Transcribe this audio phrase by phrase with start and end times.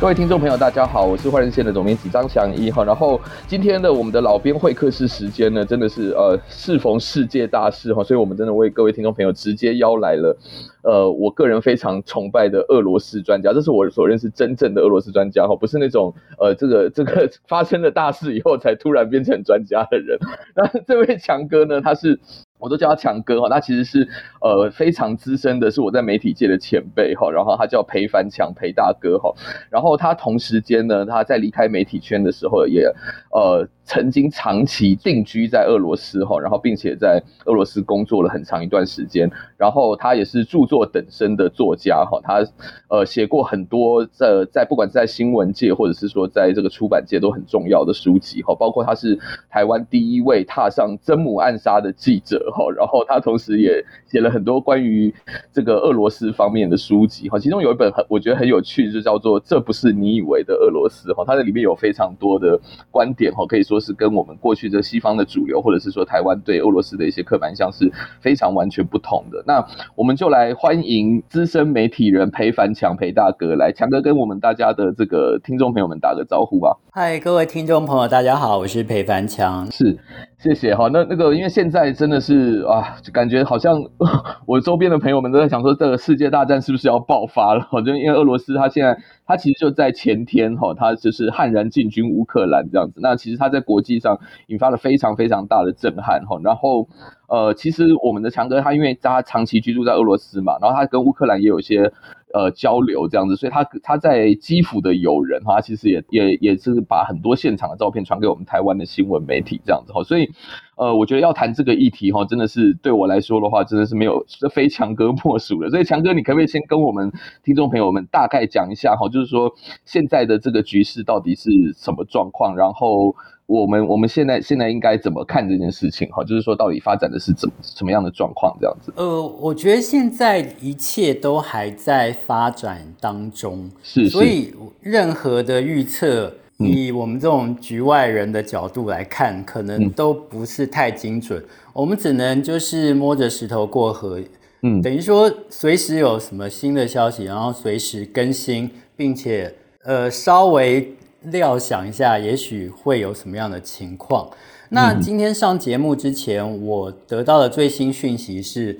[0.00, 2.82] 各位听众朋友，大家好，我是换日线的总编辑张翔一哈。
[2.82, 10.34] 然后今天的我们的老编会客室时间呢，真的是呃适逢世界大事哈，所以我们真的为各位听众朋友直接邀来了
[10.82, 20.18] 呃我个人非常崇拜的俄罗斯专家，这是我所认识真正的俄罗斯专家哈，不是那种呃这个 这个发生了大事以后才突然变成专家的人。
[20.56, 22.18] 那这位强哥呢，他是。
[22.60, 24.08] 我都叫他强哥哈，他其实是
[24.40, 27.30] 呃非常资深的，是我在媒体界的前辈哈。
[27.30, 29.34] 然后他叫裴凡强，裴大哥哈。
[29.70, 32.84] 然后他同时间呢，他在离开媒体圈的时候也
[33.32, 33.66] 呃。
[33.90, 42.40] 曾经长期定居在俄罗斯哈，然后并且在俄罗斯工作了很长一段时间，然后他也是著作等身的作家哈，他
[42.86, 49.18] 呃写过很多在在不管是在新闻界或者是说在这个出版界都很重要的书籍哈，包括他是
[49.50, 55.12] 台湾第一位踏上真母暗杀的记者哈，然后他同时也写了很多关于
[55.52, 62.56] 这个俄罗斯方面的书籍哈，其中有一本很我觉得很有趣，就叫做《这不是你以为的俄罗斯》哈，它的里面有非常多的
[62.92, 63.79] 观点哈，可以说。
[63.80, 69.42] 是跟我们过去这西方的主流，或者是说台湾对俄罗斯的一些刻板印象是非常完全不同的。
[69.46, 76.76] 那我们就来欢迎资深媒体人裴凡强裴大哥来，强哥跟我们大家的这个听众朋友们打个招呼吧。
[76.92, 79.70] 嗨，各位听众朋友，大家好，我是裴凡强。
[79.70, 79.98] 是，
[80.42, 80.88] 谢谢哈。
[80.90, 83.78] 那那个，因为现在真的是啊，就感觉好像
[84.48, 87.68] 我周边的朋友们都在想说，这个世界大战是不是要爆发了？
[87.84, 88.98] 就因为俄罗斯他现在。
[89.26, 92.98] 他其实就在前天哈，他就是悍然进军乌克兰这样子。
[93.00, 94.18] 那其实他在国际上
[94.48, 96.36] 引发了非常非常大的震撼哈。
[96.42, 96.88] 然后
[97.28, 101.92] 呃，其实我们的强哥他因为他长期居住在俄罗斯嘛，然后他跟乌克兰也有一些。
[102.32, 110.30] 呃，交流这样子，所以他他在基辅的友人哈，其实也也也是把很多现场的照片传给我们台湾的新闻媒体这样子哈，所以
[110.76, 115.70] 呃，我觉得要谈这个议题哈，真的是对我来说的话，真的是没有非强哥莫属的。
[115.70, 119.52] 所以强哥，你可不可以先跟我们听众朋友们大概讲一下哈，就是说
[119.84, 123.14] 现在的这个局势到底是什么状况，然后。
[123.50, 126.22] 我们我们现在现在应该怎么看这件事情哈？
[126.22, 128.92] 就是说，到底发展的是怎么什么样的状况这样子？
[128.94, 141.40] 呃，我觉得现在一切都还在发展当中，是，是，所以任何的预测，以我们这种局外人的角度来看，可能都不是太精准。
[141.40, 144.20] 嗯、我们只能就是摸着石头过河，
[144.62, 149.52] 嗯，等于说随时有什么新的消息，然后随时更新，并且
[149.82, 150.94] 呃稍微。
[151.22, 154.30] 料想一下，也许会有什么样的情况。
[154.70, 158.78] 那今天上节目之前，我得到的最新讯息是，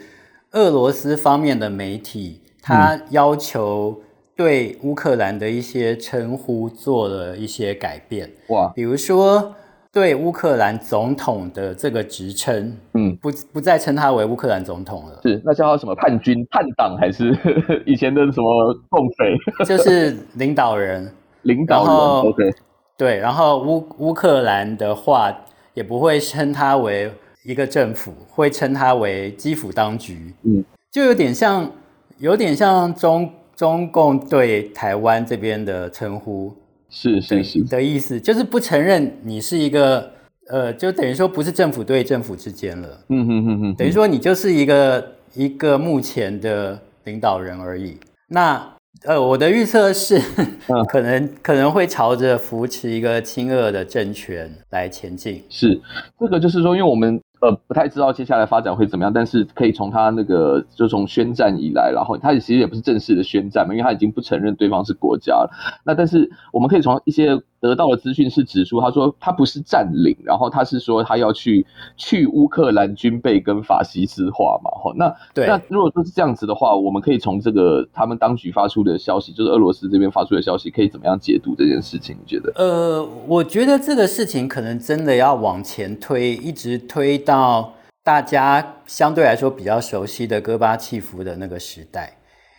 [0.52, 4.00] 俄罗斯方面的媒体他要求
[4.36, 8.30] 对乌克兰的一些称呼做了一些改变。
[8.48, 9.54] 哇，比如说
[9.92, 17.36] 对乌克兰总统的这个职称，嗯，不不再称他为乌克兰总统了，是那叫他什么叛军、叛党，还是
[17.84, 19.36] 以前的什么共匪？
[19.66, 21.12] 就是领导人。
[21.42, 21.94] 领导人
[22.30, 22.50] ，OK，
[22.96, 25.34] 对，然后乌乌克兰的话
[25.74, 27.10] 也不会称它为
[27.44, 31.70] 一个政府，会称它为基辅当局，嗯，就有点像，
[32.18, 36.54] 有点像中中共对台湾这边的称呼，
[36.90, 37.64] 是是是。
[37.64, 40.10] 的意思，就是不承认你是一个，
[40.50, 47.96] 呃，就等于说不是政府对政府之间了，嗯哼哼哼，等于说你就是一个一个目前的领导人而已，
[48.28, 48.70] 那。
[49.06, 50.20] 呃，我的预测是，
[50.88, 55.42] 可能可能会朝着扶持一个亲俄的政权来前进。
[55.48, 55.80] 是，
[56.18, 65.50] 这个就是说，因为我们呃不太知道接下来发展会怎么样，但是可以从他那个就从宣战以来，然后他其实也不是正式的宣战嘛，因为他已经不承认对方是国家了。
[65.84, 67.40] 那但是我们可以从一些。
[67.60, 71.66] 得到的资讯是指出，他说他不是占领，然后他是说他要去
[71.96, 82.16] 去乌克兰军备跟法西斯化嘛，哈，那对，那如果说是这样子的话，我们可以从这个他们当局发出的消息，就是俄罗斯这边发出的消息，可以怎么样解读这件事情？
[82.18, 82.52] 你觉得？
[82.56, 92.16] 呃，我觉得这个事情可能真的要往前推，一直推到大家相对来说比较熟悉的戈巴契夫的那个时代。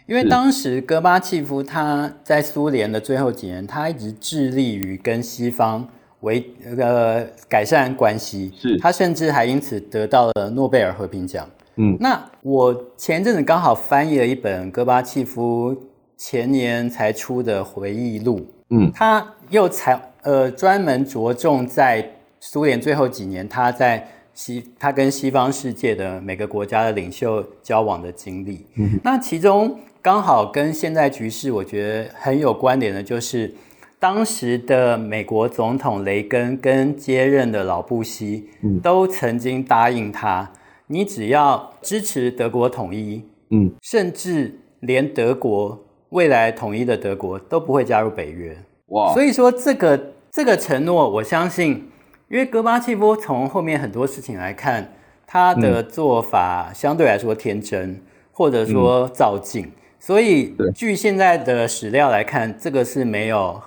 [0.08, 5.88] 因为当时戈巴契夫他在苏联的最后几年，他一直致力于跟西方
[6.22, 6.44] 维
[6.78, 8.78] 呃改善关系，是。
[8.80, 11.48] 他甚至还因此得到了诺贝尔和平奖。
[11.76, 15.76] 嗯，那我前阵子刚好翻译了一本戈巴契夫
[16.18, 22.06] 前年才出的回忆录，嗯，他又才呃专门着重在
[22.40, 29.80] 苏联最后几年他在西他跟西方世界的每个国家的领袖交往的经历，嗯，那其中。
[30.02, 33.54] 刚好跟现在局势，我觉得很有关联的，就是
[34.00, 40.52] 当时的美国总统雷根跟接任的老布希，嗯，都曾经答应他，
[40.88, 48.58] 你只要支持德国统一，嗯，甚至连德国未来统一的德国都不会加入北约。
[48.88, 51.88] 哇，所以说这个这个承诺，我相信，
[52.28, 54.92] 因为戈巴契夫从后面很多事情来看，
[55.28, 58.02] 他的做法相对来说天真，
[58.32, 59.72] 或者说造进。
[60.04, 63.62] 所以，据现在的史料来看，这个是没有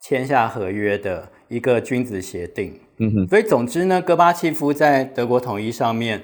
[0.00, 2.74] 签下合约的一个君子协定。
[2.98, 3.28] 嗯哼。
[3.28, 6.20] 所以，总之呢，戈巴契夫在德国统一上面，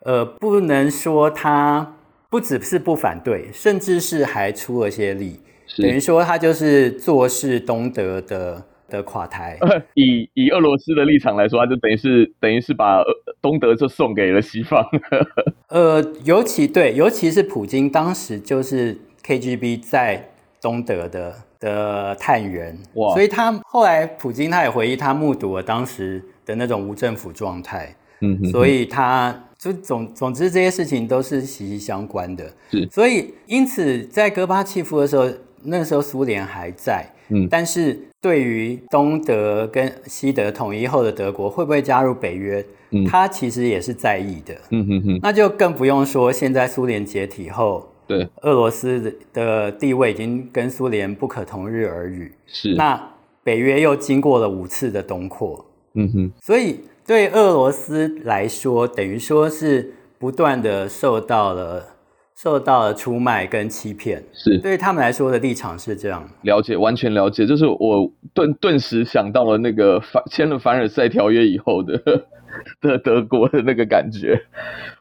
[0.00, 1.96] 呃，不能说他
[2.28, 5.40] 不只是不反对，甚至是还出了些力。
[5.78, 9.58] 等于说，他就是做事东德的的垮台。
[9.94, 13.02] 以以俄罗斯的立场来说，他就等于是等于是把
[13.40, 14.84] 东德就送给了西方。
[15.68, 20.30] 呃，尤其对，尤其是普京当时就是 KGB 在
[20.60, 23.12] 东德的的探员，哇！
[23.12, 32.88] 所以他后来普京他也回忆，他目睹了当时的那种无政府状态，嗯哼，所以他就总总之这些事情都是息息相关的，是。
[32.90, 35.28] 所以因此在戈巴契夫的时候，
[35.62, 42.64] 那时候苏联还在，嗯，但是对于东德跟西德统一后的德国会不会加入北约？
[42.90, 44.54] 嗯，他其实也是在意的。
[44.70, 52.32] 嗯哼哼，那就更不用说现在苏联解体后，对，俄罗斯的地位已经跟苏联不可同日而语。
[52.46, 52.98] 是，那
[53.44, 55.64] 北约又经过了五次的东扩。
[55.94, 61.86] 嗯哼，所以对俄罗斯来说，等于说是不断的受到了
[62.40, 64.22] 受到了出卖跟欺骗。
[64.32, 66.22] 是，对他们来说的立场是这样。
[66.42, 67.44] 了解，完全了解。
[67.44, 72.00] 就是我顿顿时想到了那个凡签了凡尔赛条约以后的。
[72.80, 74.40] 的德国的那个感觉，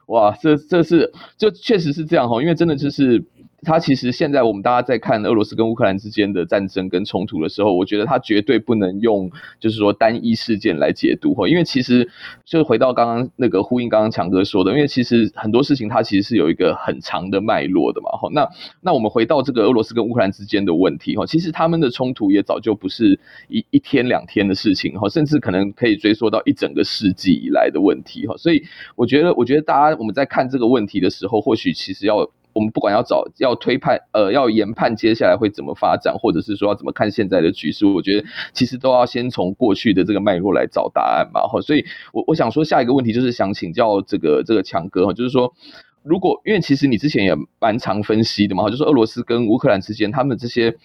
[0.07, 3.23] 哇，这这是就确实是这样哈，因为真的就是。
[3.63, 12.07] 他其实现在我们大家在看俄罗斯跟乌克兰之间的战争跟冲突的时候，我觉得他绝对不能用就是说单一事件来解读哈，因为其实
[12.45, 18.29] 就回到刚刚那个呼应刚刚强哥说的，因为其实很多事情它其实是有一个很长的脉络的嘛哈。
[18.31, 18.47] 那
[18.79, 28.37] 那我们回到这个俄罗斯跟乌克兰之间的问题哈，其实他们的冲突也早就不是一一天两天的事情哈，甚至可能可以追溯到一整个世纪以来的问题哈。
[28.37, 28.63] 所以
[28.95, 32.29] 我觉得，我觉得大家我们在看这个问题的时候，或许其实要。
[32.57, 41.41] 我们不管要找要推判，呃，要研判接下来会怎么发展，或者是说要怎么看现在的局势，我觉得其实都要先从过去的这个脉络来找答案嘛。
[41.41, 45.53] 哈，所以我我想说下一个问题就是想请教这个这个强哥哈，就是说
[46.01, 50.75] 如果因为其实你之前也蛮常分析的嘛，就是俄罗斯跟乌克兰之间他们这些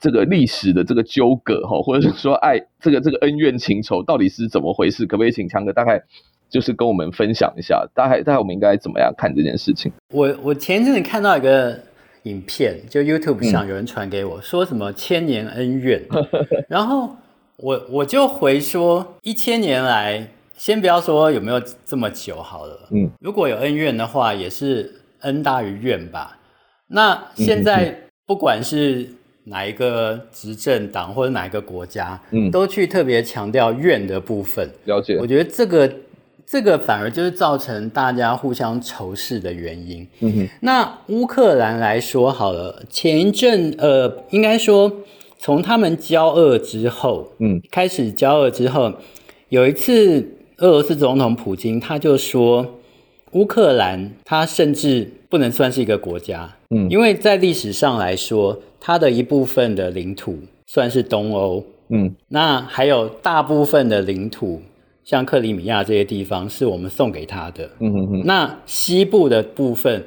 [0.00, 5.04] 这个历史的这个纠葛哈，或者是说爱这个这个恩怨情仇到底是怎么回事？
[5.04, 6.02] 可不可以请强哥大概？
[6.50, 9.92] 就是跟我们分享一下，大概大概我们应该怎么样看这件事情？
[10.12, 11.78] 我我前阵子看到一个
[12.22, 16.02] 影片，就 YouTube 上有人传给我，嗯、说什么千年恩怨，
[16.68, 17.14] 然后
[17.58, 24.90] 我我就回说，一千年来，先不要说有没有这么久好了，嗯，如果有恩怨的话，也是
[25.20, 26.38] 恩大于怨吧。
[26.86, 27.94] 那现在
[28.26, 29.06] 不管是
[29.44, 35.18] 哪一个执政党或者哪一个国家，嗯，都去特别强调怨的部分，了解？
[35.18, 35.92] 我觉得这个。
[36.50, 40.08] 这个反而就是造成大家互相仇视的原因。
[40.20, 40.48] 嗯哼。
[40.62, 44.90] 那乌克兰来说好了，前一阵呃，应该说
[45.38, 48.94] 从他们交恶之后，嗯，开始交恶之后，
[49.50, 52.78] 有一次俄罗斯总统普京他就说，
[53.32, 64.62] 乌克兰它甚至不能算是一个国家，嗯，因为在历史上来说，它的一部分的领土算是东欧，嗯，那还有大部分的领土。
[65.08, 68.22] 像克里米亚这些地方是我们送给他的，嗯哼哼。
[68.26, 70.04] 那西部的部分，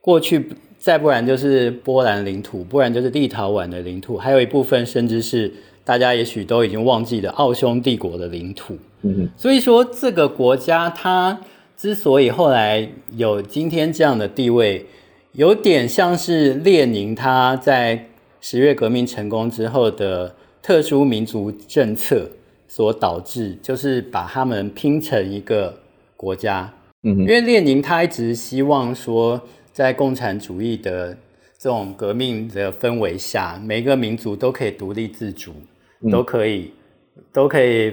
[0.00, 0.44] 过去
[0.76, 5.52] 再不然就是波兰领土，不然就是立陶宛的领土，还有一部分甚至是
[5.84, 8.76] 大家也许都已经忘记的奥匈帝国的领土。
[9.02, 9.30] 嗯哼。
[9.36, 11.40] 所以说，这个国家它
[11.76, 14.84] 之所以后来有今天这样的地位，
[15.30, 18.08] 有点像是列宁他在
[18.40, 22.28] 十月革命成功之后的特殊民族政策。
[22.72, 25.76] 所导致就是把他们拼成一个
[26.16, 26.72] 国家，
[27.02, 29.40] 嗯，因为列宁他一直希望说，
[29.72, 31.12] 在共产主义的
[31.58, 35.52] 这种革命的氛围下，每个民族都可以独立自主，
[36.02, 36.72] 嗯、都可以
[37.32, 37.92] 都可以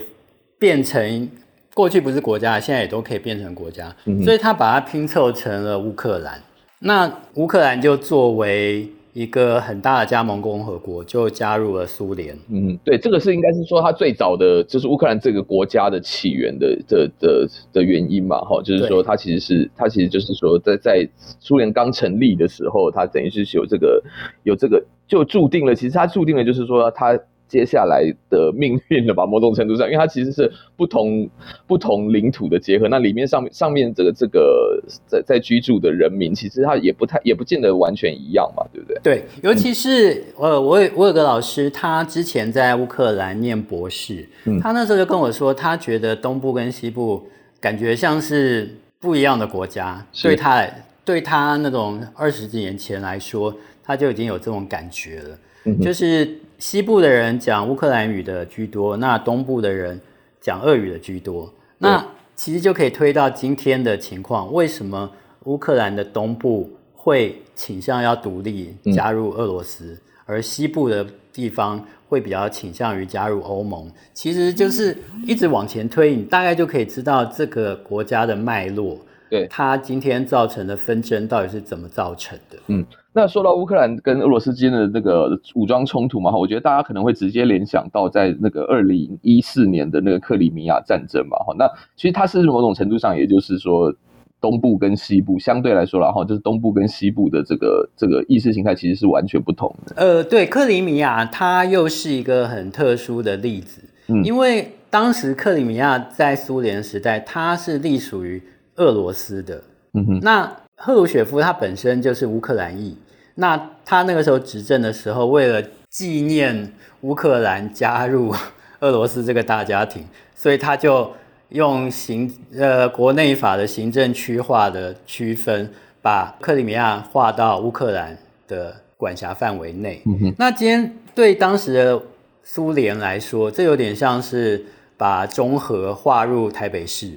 [0.60, 1.28] 变成
[1.74, 6.40] 过去不是国家，现在也都可以变成国家，嗯、所以他把它拼凑成了乌克兰。
[6.82, 8.88] 那乌克兰就作为。
[9.18, 12.38] 一个很大的加盟共和国就加入了苏联。
[12.52, 21.10] 嗯，对，这个是应该是说它最早的就是乌克兰这个国家的起源的的的的原因嘛，哈，就是说它其实是它其实就是说在在
[21.40, 24.04] 苏联刚成立的时候，它等于是有这个
[24.44, 29.26] 有这个就注定了，其实它注定了就是说它接下来的命运了吧？
[29.28, 31.30] 某种程度上，因为它其实是不同
[31.66, 39.00] 不同领土的结合，那里面上面上面这个这个在在居住的人民，其实他也不太也不见得完全一样嘛，对不对？
[39.02, 47.26] 对，尤其是呃，我有我有个老师，他之前在乌克兰念博士，嗯，他那时候就跟我说，他觉得东部跟西部
[47.62, 50.68] 感觉像是不一样的国家，对他
[51.06, 56.28] 对他那种二十几年前来说，他就已经有这种感觉了，嗯，就是。
[56.60, 60.00] 西部的人讲乌克兰语的居多，那东部的人
[60.42, 61.52] 讲俄语的居多。
[61.78, 62.04] 那
[62.36, 65.10] 其实就可以推到今天的情况：为什么
[65.44, 73.90] 乌克兰的东部会倾向要独立加入俄罗斯，嗯，而西部的地方会比较倾向于加入欧盟？
[74.14, 78.98] 其实就是一直往前推，你大概就可以知道这个国家的脉络。
[79.30, 82.58] 对，它今天造成的纷争到底是怎么造成的？
[82.68, 82.86] 嗯。
[83.18, 93.92] 那说到乌克兰跟俄罗斯之间的那个武装冲突嘛，哈，我觉得大家可能会直接联想到在那个二零一四年的那个克里米亚战争嘛，哈，那其实它是某种程度上，也就是说
[94.40, 99.96] 东部跟西部相对来说啦，哈，就是东部跟西部的这个这个意识形态其实是完全不同的。
[99.96, 108.40] 呃，对，克里米亚它又是一个很特殊的例子，嗯，因为当时克里米亚在苏联时代，它是隶属于
[108.76, 109.64] 俄罗斯的，
[109.96, 112.96] 嗯哼，那赫鲁雪夫他本身就是乌克兰裔。
[113.40, 118.36] 那他那个时候执政的时候，为了纪念乌克兰加入
[118.82, 120.04] 俄罗斯这个大家庭，
[120.36, 121.12] 所以他就
[121.50, 128.18] 用行呃国内法的行政区划的区分，把克里米亚划到乌克兰
[128.48, 130.02] 的管辖范围内。
[130.06, 130.34] 嗯。
[130.38, 132.02] 那今天对当时的
[132.44, 134.66] 苏联来说，这有点像是
[134.98, 137.12] 把中和划入台北市。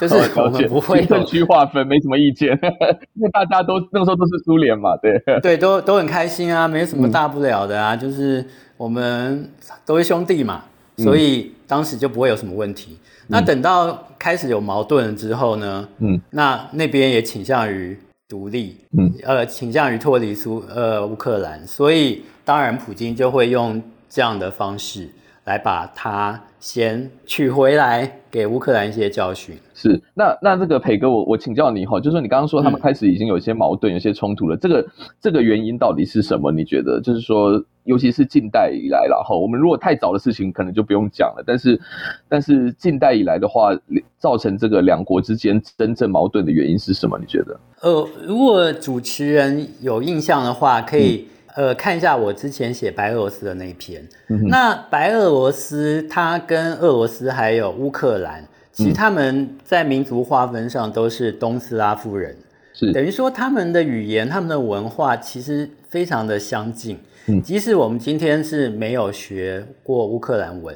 [0.00, 2.58] 就是我们不会分区划分，没什么意见，
[3.14, 5.22] 因为大家都那个时候都是苏联嘛，对。
[5.42, 8.44] 对，都都很开心啊，没什么大不了的啊，嗯、就是
[8.76, 9.46] 我们
[9.84, 10.62] 都是兄弟嘛，
[10.96, 12.96] 所以当时就不会有什么问题。
[13.02, 25.08] 嗯、那等到开始有矛盾了之后呢，嗯，那那边也倾向于独立，嗯，呃，倾向于脱离苏呃乌克兰，所以当然普京就会用这样的方式
[25.44, 29.56] 来把它先取回来，给乌克兰一些教训。
[29.74, 34.86] 是，那那这个培哥，我我请教你哈，就是说你刚刚说他们开始已经有一些矛盾，嗯、有些冲突了，这个
[35.20, 36.52] 这个原因到底是什么？
[36.52, 37.00] 你觉得？
[37.00, 41.80] 就是说，尤其是近代以来了哈，我们如果太早的事情可能就不用讲了，但是
[42.28, 43.76] 但是近代以来的话，
[44.18, 47.18] 造成这个两国之间真正矛盾的原因是什么？
[47.18, 47.58] 你觉得？
[47.80, 54.06] 呃，如果主持人有印象的话，可以、嗯、呃看一下我之前写白俄罗斯的那一篇。
[54.28, 58.46] 嗯、那白俄罗斯它跟俄罗斯还有乌克兰。
[58.74, 62.34] 其实他们在民族划分上都是东斯拉夫人，
[62.72, 66.98] 是等于说他们的语言、他们的文化其实非常的相近。
[67.26, 70.74] 嗯，即使我们今天是没有学过乌克兰文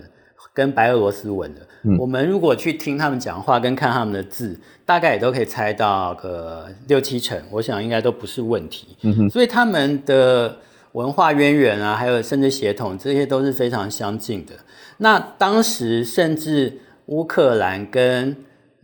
[0.53, 8.97] 跟白俄罗斯文的，嗯，我们如果去听他们讲话跟看他们的字，大概也都可以猜到个六七成，我想应该都不是问题。
[9.03, 10.57] 嗯哼，所以他们的
[10.93, 14.53] 文化渊源啊，还有甚至血统，这些都是非常相近的。
[14.99, 16.81] 那当时甚至。
[17.09, 18.37] 乌克兰跟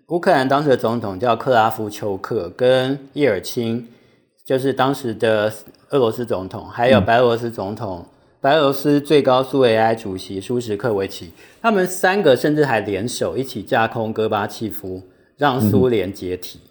[0.06, 3.84] 乌克兰当时的总统叫克拉夫丘克，跟叶尔钦，
[4.44, 5.52] 就是当时的
[5.90, 8.06] 俄罗斯总统，还有白俄罗斯总统、嗯、
[8.42, 11.30] 白俄罗斯最高苏维埃主席舒什克维奇，
[11.62, 15.00] 他们三个甚至还联手一起架空戈巴契夫，
[15.38, 16.58] 让苏联解体。
[16.64, 16.68] 嗯、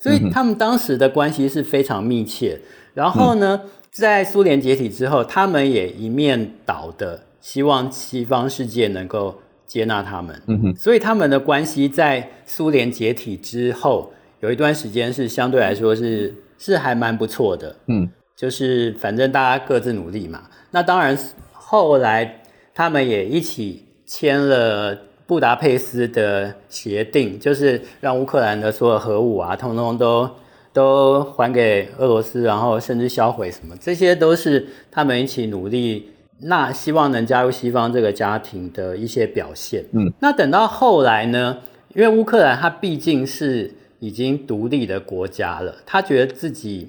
[0.00, 2.60] 所以他们当时的关系是非常密切。
[2.92, 9.40] 然后呢，嗯、在苏联解体之后，他们也一面倒的希望西方世界能够。
[9.64, 20.42] 接纳他们，嗯哼，所以他们的关系在苏联解体之后有一段时间是相对来说是是还蛮不错的，嗯，就是反正大家各自努力嘛。
[20.72, 21.16] 那当然
[21.52, 22.42] 后来
[22.74, 30.28] 他们也一起签了布达佩斯的协定，就是让乌克兰的所有核武啊，通通都
[30.72, 36.10] 都还给俄罗斯，然后甚至销毁什么，这些都是他们一起努力。
[36.44, 39.84] 那希望能加入西方这个家庭的一些表现。
[39.92, 41.58] 嗯，那等到后来呢？
[41.94, 46.88] 因为乌克兰它毕竟是已经独立的国家了，他觉得自己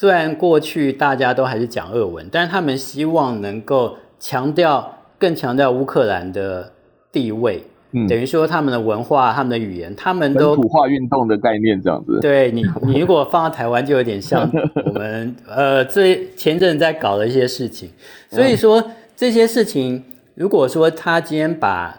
[0.00, 6.70] 虽然过去大家都还是讲俄文，但是他们希望能够强调更强调乌克兰的
[7.10, 7.64] 地位。
[7.90, 12.20] 嗯，等于说他们的文化、他们的语言，他们都土化运动的概念这样子。
[12.20, 14.48] 对你，你如果放到台湾，就有点像
[14.86, 17.90] 我们呃，最前阵在搞的一些事情。
[18.30, 20.04] 所以说这些事情，
[20.36, 21.92] 如果说他今天把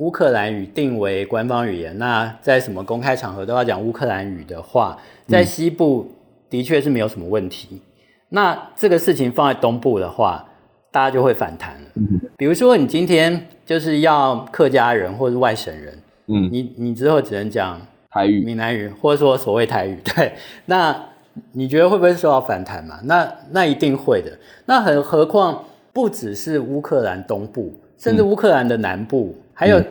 [0.00, 6.12] 乌克兰语定为官方语言，那在什么公开场合都要讲乌克兰语的话，在西部
[6.50, 7.80] 的确是没有什么问题。
[8.30, 10.46] 那这个事情放在东部的话，
[10.90, 11.88] 大家就会反弹了。
[11.94, 15.94] 嗯、比如说，你今天就是要客家人或者外省人，
[16.26, 20.32] 嗯，你你之后只能讲台语、闽南语，或者说所谓台语， 对，
[20.66, 20.94] 那
[21.52, 22.98] 你觉得会不会受到反弹嘛？
[23.04, 24.30] 那那一定会的。
[24.66, 29.82] 那很何况不只是乌克兰东部，甚至乌克兰的南部，嗯、还有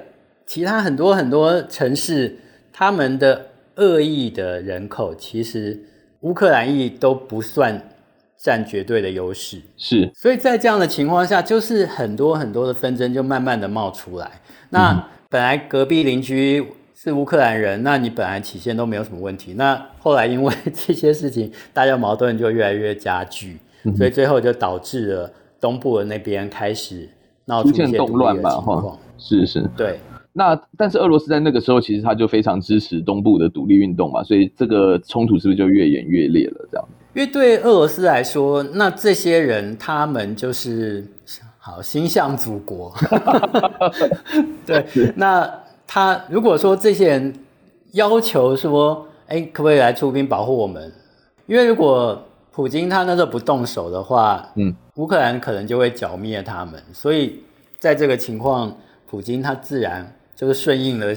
[0.46, 2.38] 其他很多很多城市，
[2.72, 5.80] 他们的恶意的人口，其实
[6.22, 7.82] 乌克兰裔都不算。
[8.40, 14.30] 占绝对的优势是，所以在这样的情况下，就是很多很多的纷争就慢慢的冒出来。
[14.70, 19.56] 那本来隔壁邻居是乌克兰人，那你本来起先都没有什么问题。
[19.56, 23.58] 那后来因为这些事情，大家矛盾就越来越加剧，
[23.98, 27.10] 所以最后就导致了东部的那边开始
[27.46, 28.52] 闹出一些动乱嘛。
[28.52, 30.00] 哈，是是，对。
[30.38, 36.68] 那但是俄罗斯在那个时候其实他就非常支持东部的独立运动嘛，所以这个冲突是不是就越演越烈了？
[36.72, 36.88] 这样。
[37.16, 41.04] 因为对俄罗斯来说，那这些人他们就是
[41.58, 42.94] 好心向祖国。
[44.64, 45.52] 对，那
[45.88, 47.34] 他如果说这些人
[47.94, 50.92] 要求说，哎，可不可以来出兵保护我们？
[51.48, 56.80] 因为如果普京他那时候不动手的话，嗯，乌克兰可能就会剿灭他们。
[56.94, 57.40] 所以
[57.80, 58.78] 在这个情况，
[59.10, 61.14] 普京他自然就是顺应了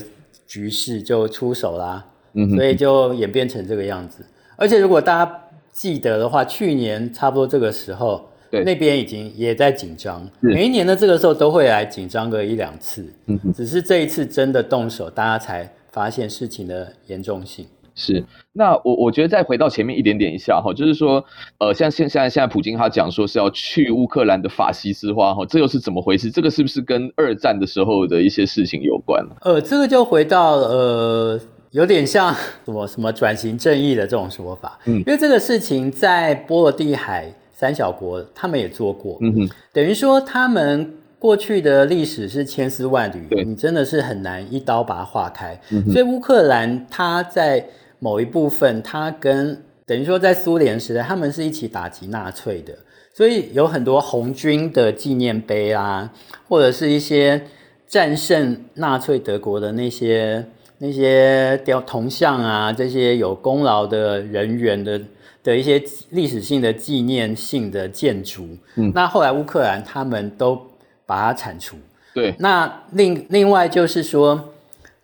[0.47, 2.05] 局势就出手啦。
[2.33, 4.25] 嗯，所以就演变成这个样子。
[4.57, 10.29] 而且如果大家记得的话，去年差不多这个时候，对那边已经也在紧张。
[10.39, 17.67] 每一年的这个时候都会来紧张个一两次，嗯，只是这一次真的动手，大家才发现事情的严重性。
[18.01, 21.23] 是，那我我觉得再回到前面一点点一下哈，就是说，
[21.59, 26.31] 呃，像现现在现在普京他讲说是要去乌克兰的法西斯化哈，这又是怎么回事？
[26.31, 29.25] 这个是不是跟二战的时候的一些事情有关？
[29.43, 31.39] 呃，这个就回到呃。
[31.73, 45.57] 有点像什么什么转型正义的这种说法，嗯，因为这个事情在波罗的海三小国他们也做过，嗯哼，等于说他们过去的历史是千丝万缕，对，你真的是很难一刀把它划开，
[45.93, 47.65] 所以乌克兰它在
[48.01, 52.77] 某一部分，它跟等于说在苏联时代，他们是一起打击纳粹的，
[53.15, 56.13] 所以有很多红军的纪念碑啊，
[56.49, 57.41] 或者是一些
[57.87, 60.45] 战胜纳粹德国的那些。
[60.83, 64.99] 那些雕铜像啊，这些有功劳的人员的
[65.43, 70.59] 的一些历史性的纪念性的建筑，嗯，那后来乌克兰他们都
[71.05, 71.77] 把它铲除。
[72.15, 74.43] 对，那另另外就是说，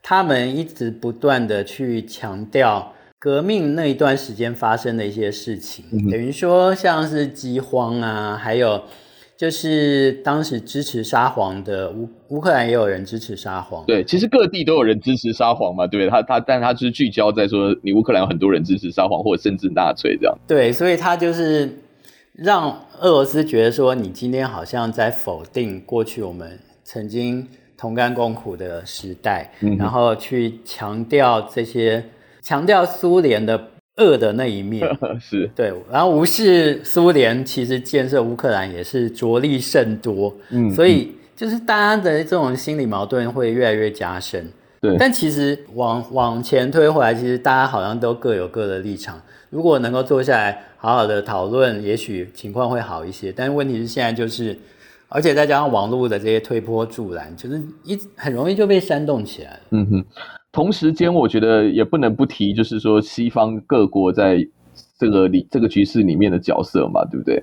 [0.08, 8.80] 他们一直不断的去强调革命那一段时间发生的一些事情，嗯，等于说像是饥荒啊，还有。
[9.38, 20.34] 就是当时支持沙皇的乌乌克兰也有人支持沙皇，对，其实各地都有人支持沙皇嘛，对，他他，但他就是聚焦在说，你乌克兰有很多人支持沙皇，或者甚至纳粹这样。
[20.46, 21.68] 对，所以他就是
[22.32, 32.04] 让俄罗斯觉得说，你今天好像在否定过去我们曾经同甘共苦的时代，嗯、然后去强调这些，
[32.42, 33.68] 强调苏联的。
[33.98, 34.86] 恶的那一面
[35.18, 44.46] 是对，然后无视苏联其实建设乌克兰也是着力甚多，嗯，所以就是大家的这种心理矛盾会越来越加深。
[44.82, 49.18] 对，但其实往往前推回来，其实大家好像都各有各的立场。
[49.48, 53.32] 如果能够坐下来好好的讨论，也许情况会好一些。
[53.32, 54.54] 但是问题是现在就是，
[55.08, 59.60] 而且再加上网络的这些推波助澜，就是一很容易就被煽动起来了。
[59.70, 60.04] 嗯哼。
[60.52, 64.38] 同时间，我觉得也不能不提，就是说西方各国在
[64.98, 67.42] 这个里这个局势里面的角色嘛，对不对？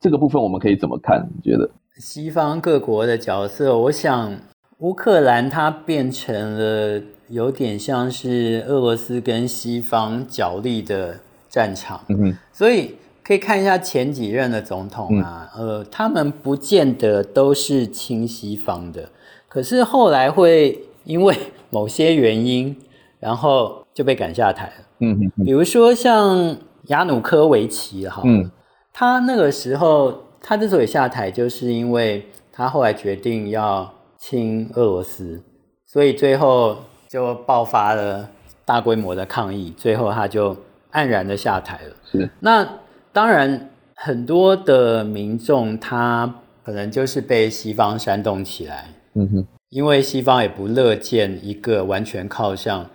[0.00, 1.28] 这个部分我们可以怎么看？
[1.36, 4.32] 你觉得西方各国的角色，我想
[4.78, 12.00] 乌克兰它变成了有点像是俄罗斯跟西方角力的战场。
[12.08, 12.94] 嗯哼，所以
[13.28, 19.06] 可以看一下前几任的总统啊，嗯、呃，他们不见得都是亲西方的，
[19.50, 21.36] 可是后来会因为
[21.68, 22.74] 某些原因，
[23.20, 24.72] 然后就被赶下台了。
[25.00, 28.50] 嗯嗯，比如说像亚努科维奇哈，嗯，
[28.94, 35.44] 他那个时候他之所以下台，就是因为他后来决定要亲俄罗斯，
[35.84, 38.26] 所以最后就爆发了
[38.64, 40.56] 大规模的抗议，最后他就
[40.92, 41.94] 黯然的下台了。
[42.10, 42.66] 是，那
[43.12, 48.86] 当然很多的民众他可能就是被西方煽动起来。
[49.14, 49.46] 嗯哼。
[49.70, 52.86] 因为西方也不乐见一个完全靠向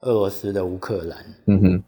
[0.00, 1.18] 俄罗斯的乌克兰。
[1.46, 1.82] 嗯哼，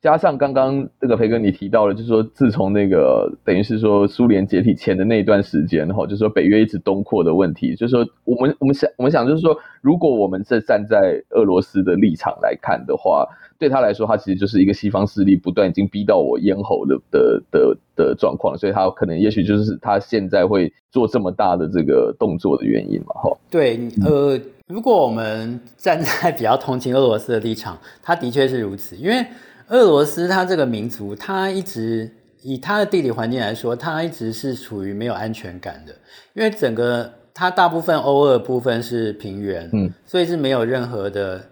[0.00, 23.30] 加上刚刚这个培哥你提到了，就是说自从那个等于是说苏联解体前的那一段时间哈，就是说北约一直东扩的问题，就是说我们我们想我们想就是说，如果我们是站在俄罗斯的立场来看的话，对他来说，他其实就是一个西方势力不断已经逼到我咽喉的的的的状况，所以他可能也许就是他现在会做这么大的这个动作的原因嘛哈。
[23.50, 29.26] 对，呃，如果我们站在比较同情俄罗斯的立场，他的确是如此，因为。
[29.68, 32.08] 俄罗斯他这个民族，他一直
[32.40, 35.92] 以它的地理环境来说，它一直是处于没有安全感的，
[36.34, 41.44] 因为整个它大部分欧俄部分是平原，嗯，所以是没有任何的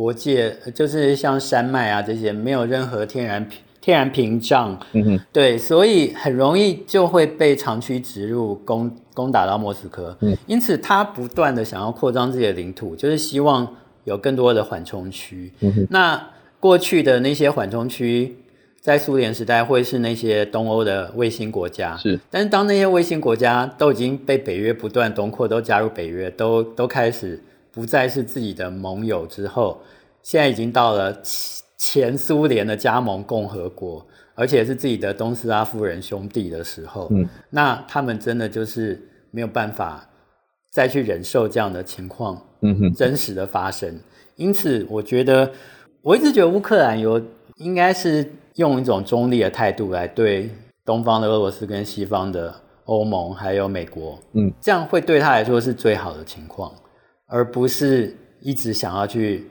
[0.00, 3.46] 国界，就是像山脉啊这些，没有任何天然
[3.82, 13.68] 天然屏障，嗯哼，对，所以很容易就会被长驱直入攻攻打到莫斯科，嗯，因此他不断的想要扩张自己的领土，就是希望
[14.04, 16.26] 有更多的缓冲区，嗯哼，那。
[16.60, 18.36] 过去的那些缓冲区，
[18.82, 22.20] 在苏联时代会是那些东欧的卫星国家，是。
[22.28, 29.80] 但是当那些卫星国家都已经被北约不断东扩，都加入北约，都都开始不再是自己的盟友之后，
[30.22, 31.16] 现在已经到了
[31.76, 40.08] 前苏联的加盟共和国，而且是自己的东斯拉夫人兄弟的时候，嗯，那他们真的就是没有办法
[40.70, 43.98] 再去忍受这样的情况，嗯哼，真实的发生。
[44.36, 45.50] 因此，我觉得。
[46.02, 47.22] 我一直觉得乌克兰有
[47.56, 50.48] 应该是用一种中立的态度来对
[50.82, 52.54] 东方的俄罗斯跟西方的
[52.86, 56.72] 欧盟还有美国，嗯，这样会对他来说是最好的情况，
[57.30, 59.44] 而不是一直想要去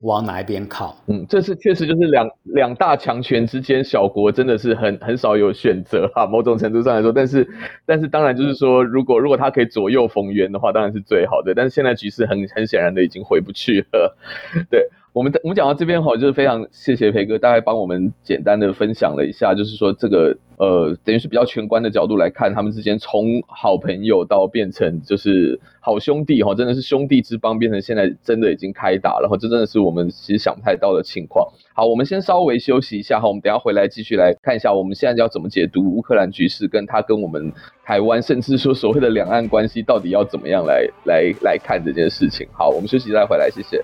[0.00, 0.96] 往哪一边靠。
[1.08, 6.26] 嗯，这是确实就是两两大强权之间，小国真的是很很少有选择哈。
[6.26, 7.48] 某种程度上来说，但是
[7.84, 11.54] 但是当然就是说，如果如果他可以左右逢源的话，当然是最好的。
[11.54, 14.16] 但是现在局势很很显然的已经回不去了，
[14.70, 14.88] 对。
[15.14, 31.48] 我们我们讲到这边哈，就是非常谢谢培哥，大概帮我们简单的分享了一下，就是说这个呃，等于是比较全观的角度来看，他们之间从好朋友到变成就是好兄弟哈，真的是兄弟之邦，变成现在真的已经开打了，然后这真的是我们其实想不太到的情况。
[31.74, 37.52] 好，我们先稍微休息一下哈，我们等下回来继续来看一下，我们现在要怎么解读乌克兰局势，跟他跟我们
[37.84, 42.48] 台湾，甚至说所谓的两岸关系，到底要怎么样来来来看这件事情。
[42.52, 43.80] 好，我们休息再回来，谢谢。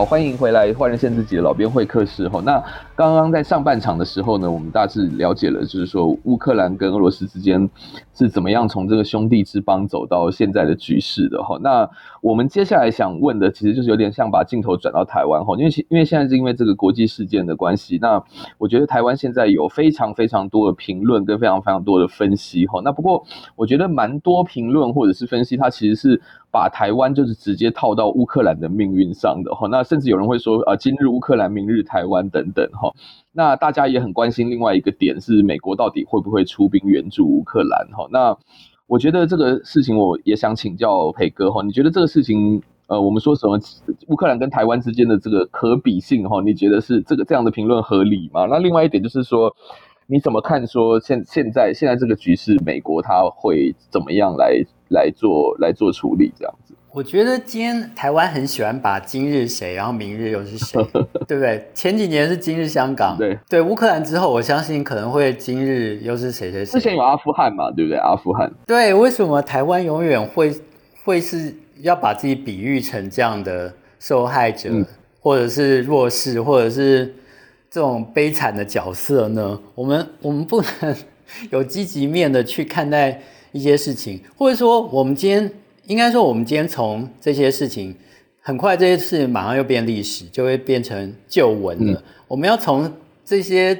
[0.00, 2.40] 好，欢迎回来，坏人献自己的老编会客室哈。
[2.40, 2.52] 那
[2.96, 7.68] 刚刚在上半场的时候呢，我们大致了解了，就是说乌克兰跟俄罗斯之间
[8.14, 11.58] 是怎么样从这个兄弟之邦走到现在的局势的哈。
[11.60, 11.86] 那
[12.22, 18.24] 我们接下来想问的，其实就是有点像把镜头转到台湾哈，因为因为现在是因为这个国际事件的关系，那
[18.56, 22.80] 我觉得台湾现在有非常非常多的评论跟非常非常多的分析哈。
[22.82, 23.22] 那不过
[23.54, 26.22] 我觉得蛮多评论或者是分析，它其实是。
[26.52, 32.92] 把台湾就是直接套到乌克兰的命运上的哈，那甚至有人会说啊，今日乌克兰，明日台湾等等哈。
[33.32, 38.08] 那大家也很关心另外一个点是，美国到底会不会出兵援助乌克兰哈？
[38.10, 38.36] 那
[38.86, 43.56] 我觉得这个事情我也想请教培哥哈，你觉得这个事情呃，我们说什么
[44.08, 46.42] 乌克兰跟台湾之间的这个可比性哈？
[46.42, 48.46] 你觉得是这个这样的评论合理吗？
[48.46, 49.54] 那另外一点就是说，
[50.10, 54.62] 你怎么看说现现在现在这个局势，美国他会怎么样来？
[54.92, 60.82] 来做来做处理这样子，我觉得今天台湾很喜欢把今日谁，然后明日又是谁，
[61.28, 61.64] 对不对？
[61.72, 66.72] 前几年是今日香港，对对，乌克兰之后，我相信可能会今日又是谁谁谁。
[66.72, 67.98] 之前有阿富汗嘛，对不对？
[67.98, 70.52] 阿富汗，对，为什么台湾永远会
[71.04, 74.84] 会是要把自己比喻成这样的受害者，嗯、
[75.20, 77.14] 或者是弱势，或者是
[77.70, 79.60] 这种悲惨的角色呢？
[79.74, 80.96] 我们我们不能
[81.50, 83.20] 有积极面的去看待。
[83.52, 85.50] 一些事情，或者说，我们今天
[85.86, 87.92] 应该说，我们今天从这些事情，
[88.40, 91.98] 很快这些事情马上又变历史，就会变成旧闻了。
[91.98, 92.88] 嗯、我们要从
[93.24, 93.76] 这些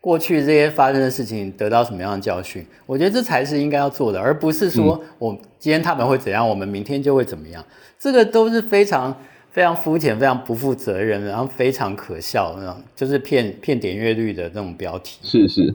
[0.00, 2.66] 过去这些发生的事情得到什么样的教训？
[2.86, 7.64] 我觉得这才是应该要做的，而不是说我今天他们会怎样，我们明天就会怎么样。
[7.96, 9.16] 这个都是非常
[9.54, 15.20] 非常肤浅、非常不负责任，然后非常可笑那种，就是骗骗点阅率的那种标题。
[15.22, 15.72] 是是。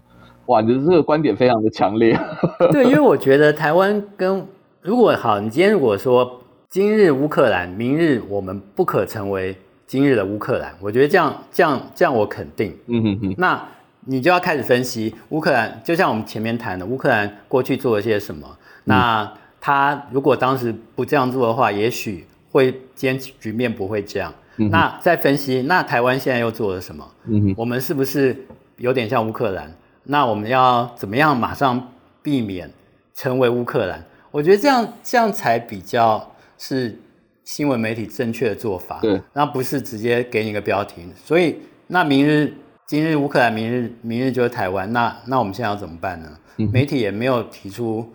[0.47, 2.19] 哇，你的这个观点非常的强烈。
[2.73, 4.45] 对，因为我觉得台湾跟
[4.81, 9.55] 如果好，你今天如果说今日乌克兰，明日我们不可成为
[9.87, 12.75] 今日的乌克兰，我觉得这样这样这样我肯定。
[12.87, 13.35] 嗯哼哼。
[13.37, 13.65] 那
[14.01, 18.45] 你就要开始分析乌克兰，就像我们前面谈的，乌克兰过去做了些什么？
[18.83, 24.33] 那他如果当时不这样做的话，也许会今天局面不会这样。
[24.57, 24.69] 嗯。
[24.69, 27.07] 那再分析，那台湾现在又做了什么？
[27.25, 27.53] 嗯。
[27.57, 28.35] 我们是不是？
[28.79, 29.69] 有点像乌克兰，
[30.05, 31.91] 那我们要怎么样马上
[32.23, 32.71] 避免
[33.13, 34.01] 成为乌克兰？
[34.31, 36.97] 我觉得这样这样才比较是
[37.43, 38.99] 新闻媒体正确的做法。
[39.01, 41.05] 对，那不是直接给你一个标题。
[41.25, 41.57] 所以
[41.87, 42.53] 那明日
[42.87, 44.89] 今日乌克兰，明日明日就是台湾。
[44.93, 46.29] 那那我们现在要怎么办呢？
[46.55, 48.09] 嗯、媒体也没有提出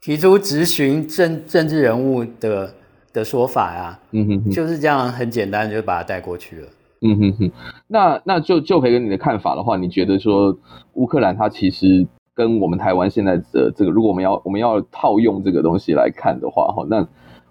[0.00, 2.72] 提出质询政政治人物的
[3.16, 3.98] 的说法呀。
[4.12, 6.68] 嗯哼哼，就是这样很简单就把它带过去了。
[7.00, 7.50] 嗯哼哼，
[7.88, 10.56] 那那就就培哥你的看法的话，你觉得说
[10.92, 17.02] 乌克兰它其实跟我们台湾现在的这个，如果我们要我们要套用这个东西来看的话，哈，那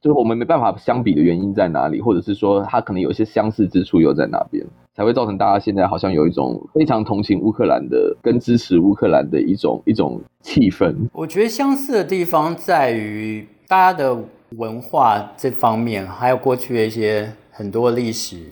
[0.01, 10.93] 就是我们没办法相比的原因在哪里，或者是说它可能有一些相似之处又在哪边，才会造成大家现在好像有一种非常同情乌克兰的跟支持乌克兰的一种一种气氛。
[11.13, 14.15] 我觉得相似的地方在于大家的
[14.51, 18.43] 文化这方面，还有过去的一些很多历史。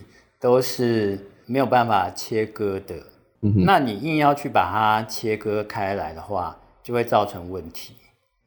[0.44, 2.94] 都是没有办法切割的，
[3.44, 6.54] 嗯哼，那你硬要去把它切割开来的话，
[6.84, 7.94] 就会造成问题。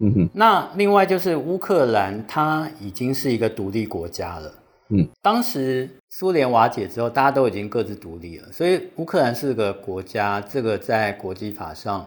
[0.00, 4.52] 嗯哼，那另外就是乌克兰，它已经是一个独立国家了。
[4.90, 12.06] 嗯，当时苏联瓦解之后，大家都已经各自独立了，所以乌克兰是个国家，这个在国际法上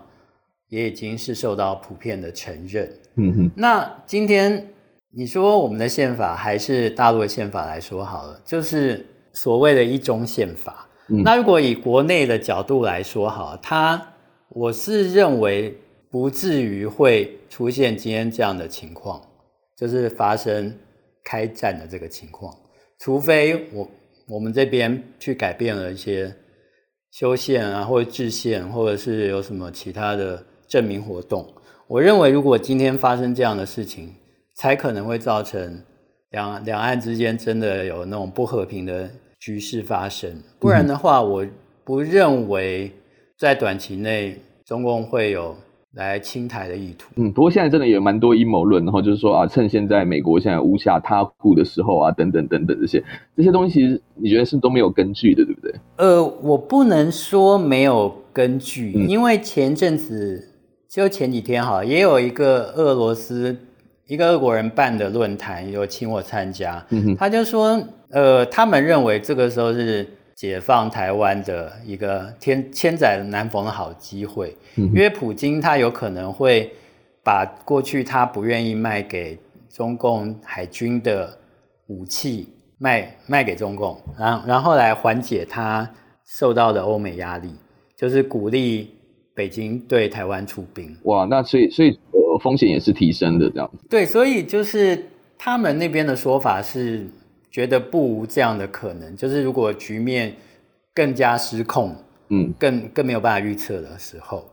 [0.67, 2.87] 也已经是受到普遍的承认。
[3.15, 4.67] 嗯哼，那今天
[5.11, 9.05] 你说我们的宪法还是大陆的宪法来说好了，就是。
[9.31, 14.03] 所谓的一中宪法，嗯，那如果以国内的角度来说，哈，它
[14.49, 15.77] 我是认为
[16.09, 19.21] 不至于会出现今天这样的情况，
[19.77, 20.75] 就是发生
[21.23, 22.53] 开战的这个情况，
[22.97, 23.87] 除非我
[24.27, 26.35] 我们这边去改变了一些
[27.11, 31.47] 修宪啊，或者制宪，或者是有什么其他的证明活动。
[31.87, 34.13] 我认为，如果今天发生这样的事情，
[34.59, 35.81] 才可能会造成。
[36.31, 41.43] 两两岸之间真的有那种不和平的局势发生，不然的话，我
[41.83, 42.91] 不认为
[43.35, 45.55] 在短期内中共会有
[45.95, 47.09] 来清台的意图。
[47.15, 53.03] 嗯，不过现在真的也有蛮多阴谋论，然后就是说啊，趁现在美国现在无暇他顾的时候啊，等等等等这些
[53.35, 55.73] 这些东西，其实你觉得是都没有根据的，对不对？
[55.97, 60.47] 呃，我不能说没有根据，嗯，因为前阵子
[60.87, 63.57] 就前几天哈，也有一个俄罗斯。
[64.09, 66.83] 一个俄国人办的论坛有请我参加，
[67.15, 76.73] 他就说，呃，他们认为这个时候是解放台湾的一个千千载难逢的好机会，因为普京他有可能会
[77.23, 79.37] 把过去他不愿意卖给
[79.69, 81.37] 中共海军的
[81.85, 85.87] 武器卖卖给中共，然后来缓解他
[86.25, 87.53] 受到的欧美压力，
[87.95, 88.89] 就是鼓励
[89.39, 90.93] 北京对台湾出兵。
[91.03, 92.19] 哇，那所以所以呃。
[92.41, 93.85] 风险也是提升的，这样子。
[93.89, 94.97] 对，所以就是
[95.37, 97.05] 他们那边的说法是
[97.51, 100.33] 觉得不无这样的可能，就是如果局面
[100.93, 101.93] 更加失控，
[102.29, 104.45] 嗯，更更没有办法预测的时候。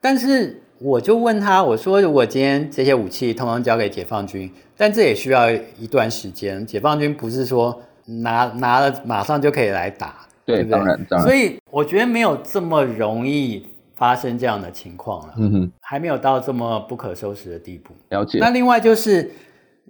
[0.00, 7.82] 但是我就问他，我说如果今天这些武器通通交给解放军，但这也需要一段时间，解放军不是说
[8.22, 10.78] 拿拿了马上就可以来打，对，对不对？
[10.78, 11.26] 当然，当然。
[11.26, 13.66] 所以我觉得没有这么容易。
[14.02, 17.94] 发生这样的情况了，嗯哼，还没有到这么不可收拾的地步。
[18.08, 18.40] 了解。
[18.40, 19.30] 那另外就是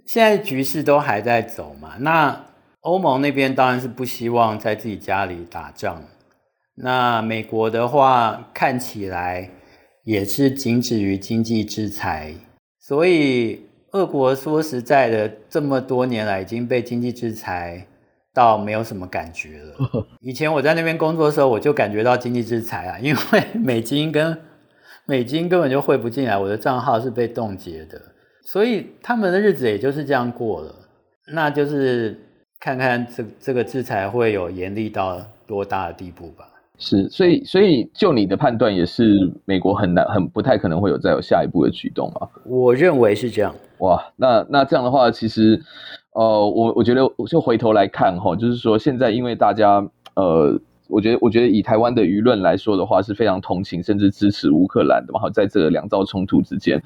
[0.05, 2.45] 现在局势都还在走嘛，那
[2.81, 6.03] 欧盟那边当然是不希望在自己家里打仗。
[6.75, 9.49] 那美国的话看起来
[10.03, 12.35] 也是仅止于经济制裁，
[12.79, 17.87] 所以俄国说实在的，这么多年来已经被经济制裁。
[18.33, 20.07] 倒没有什么感觉了。
[20.21, 24.37] 以前我在那边工作的时候，我就感觉到经济制裁啊，因为 美金跟
[25.05, 28.01] 美金根本就汇不进来，我的账号是被冻结的，
[28.43, 30.73] 所以他们的日子也就是这样过了。
[31.33, 32.19] 那就是
[32.59, 36.49] 看看这这个制裁会有严厉到多大的地步吧。
[36.79, 42.27] 是，所以所以就你的判断，也是美国很难很不太可能会有再有下一步的举动啊？
[42.45, 43.53] 我认为是这样。
[43.79, 45.61] 哇，那那这样的话，其实。
[46.15, 49.83] 呃，我我觉得我就回头来看哈，就是说现在因为大家
[50.15, 50.55] 呃，
[50.87, 56.79] 我觉得我觉得以台湾的舆论来说的话，是非常同情甚至支持乌克兰的嘛，哈，在这个两造冲突之间，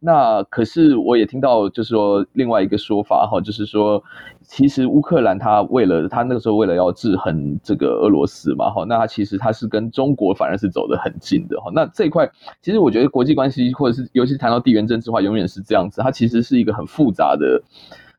[0.00, 4.02] 那可是我也听到就是说另外一个说法哈，就是说
[4.42, 12.28] 其实乌克兰他为了他那个时候为了要制衡这个俄罗斯嘛，哈，那他其实他是跟中国反而是走得很近的哈，那这一块
[12.62, 17.62] 其实我觉得国际关系或者是尤其谈到地缘政治的话，永远是这样子，它其实是一个很复杂的。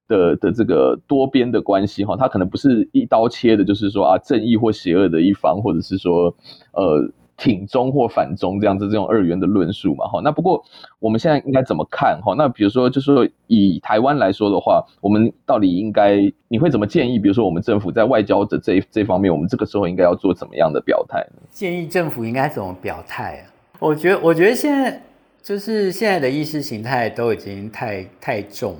[0.07, 6.35] 的的这个多边的关系哈，它可能不是一刀切的，就是说啊正义或邪恶的一方，或者是说
[6.73, 7.09] 呃
[7.41, 10.21] 挺中或反中这样子这种二元的论述嘛，哈。
[10.23, 10.63] 那不过
[10.99, 12.35] 我们现在应该怎么看哈？
[12.37, 17.17] 那比如说，就是说以台湾来说的话，我们到底应该你会怎么建议？
[17.17, 21.41] 比如说我们政府在外交的这这方面，我们这个时候应该要做怎么样的表态呢？
[21.49, 23.43] 建议政府应该怎么表态啊？
[23.79, 25.01] 我觉得，我觉得现在
[25.41, 28.75] 就是现在的意识形态都已经太太重，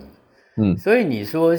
[0.58, 1.58] 嗯，所以你说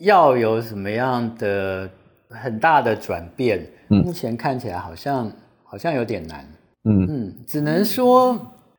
[0.00, 1.88] 要有什么样的
[2.28, 5.32] 很大的转变，嗯，目前看起来好像。
[5.68, 6.46] 好像有点难，
[6.84, 7.06] 嗯。
[7.08, 8.38] 嗯，只能说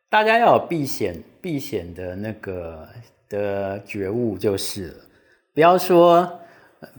[0.09, 2.87] 大家要有避险避险的那个
[3.29, 4.95] 的觉悟就是了，
[5.53, 6.29] 不要说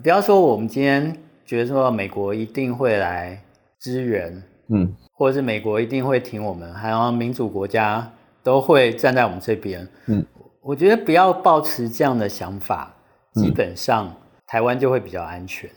[0.03, 3.41] 不要说我们今天觉得说美国一定会来
[3.81, 8.11] 支援，嗯，或者是美国一定会挺我们，还有民主国家
[8.43, 10.25] 都会站在我们这边，嗯，
[10.61, 12.95] 我觉得不要抱持这样的想法，
[13.35, 14.15] 基本上
[14.47, 15.71] 台湾就会比较安全。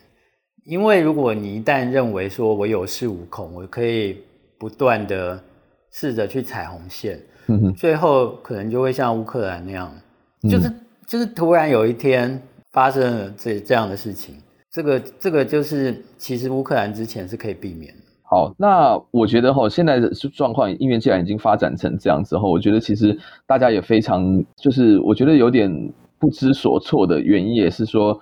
[0.63, 4.17] 因为如果你一旦认为说我有恃无恐，我可以
[4.59, 5.41] 不断的
[5.91, 7.19] 试着去踩红线，
[7.75, 9.91] 最后可能就会像乌克兰那样，
[10.43, 12.39] 就是、嗯、就是突然有一天
[12.71, 14.35] 发生了这这样的事情，
[14.69, 18.01] 这个这个就是其实乌克兰之前是可以避免的。
[18.21, 28.21] 好，那我觉得哈，现在的状况，因为既然已经发展成这样之后，我觉得其实大家也非常，就是我觉得有点不知所措的原因，也是说。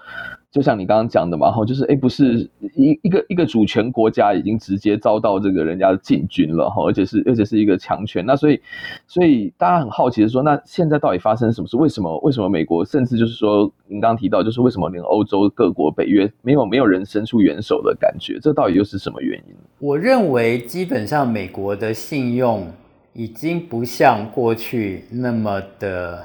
[0.52, 8.60] 就像你刚刚讲的嘛，哈，就是哎，不是一一个一个主权国家已经直接遭到这个人家的进军了，哈，而且是而且是一个强权，那所以
[9.06, 11.78] 所以大家很好奇的说，那现在到底发生什么事？
[11.78, 18.40] 为什么为什么美国甚至就是说，您刚刚提到，就是为什么连欧洲各国北约没有没有人伸出援手的感觉？
[18.42, 19.54] 这到底又是什么原因？
[19.78, 22.68] 我认为基本上美国的信用
[23.14, 26.24] 已经不像过去那么的，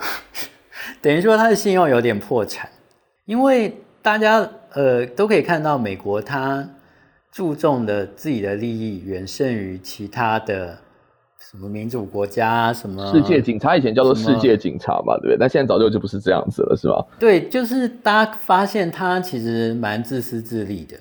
[1.03, 2.71] 等于说它的信用有点破产，
[3.27, 3.71] 因为。
[4.05, 6.63] 大家呃都可以看到，美国它
[7.33, 10.77] 注重的自己的利益远胜于其他的
[11.51, 15.37] 什么民主国家，什么世界警察以前叫做世界警察嘛，对不对？
[15.41, 17.03] 但现在早就就不是这样子了，是吧？
[17.19, 20.99] 对，就是大家发现它其实蛮自私自利的。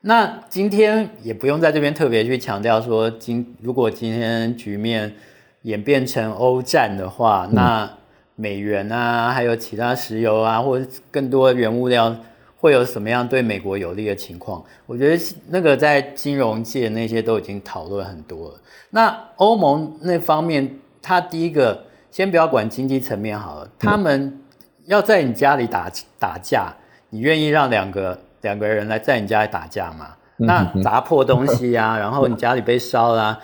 [0.00, 5.14] 那今天也不用在这边特别去强调说，今如果今天局面
[5.64, 7.90] 演变成欧战的话，那
[8.34, 12.16] 美元啊，还有其他石油啊，或者更多原物料。
[12.58, 14.64] 会有什么样对美国有利的情况？
[14.86, 18.54] 我觉得那个在金融界那些都已经讨论很多了。
[18.90, 24.40] 那欧盟那方面，他第一个先不要管经济层面好了，他们
[24.86, 26.74] 要在你家里打打架，
[27.10, 30.16] 你愿意让两个两个人来在你家里打架吗？
[30.38, 33.38] 那砸破东西啊，然后你家里被烧了啊，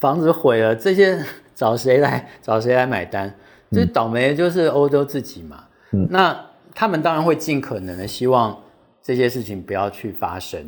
[0.00, 1.22] 房子毁了，这些
[1.54, 3.34] 找谁来找谁来买单？
[3.70, 5.64] 最倒霉的就是欧洲自己嘛。
[5.90, 6.45] 那。
[6.78, 8.54] 他们当然会尽可能的希望
[9.02, 10.62] 这些事情不要去发生。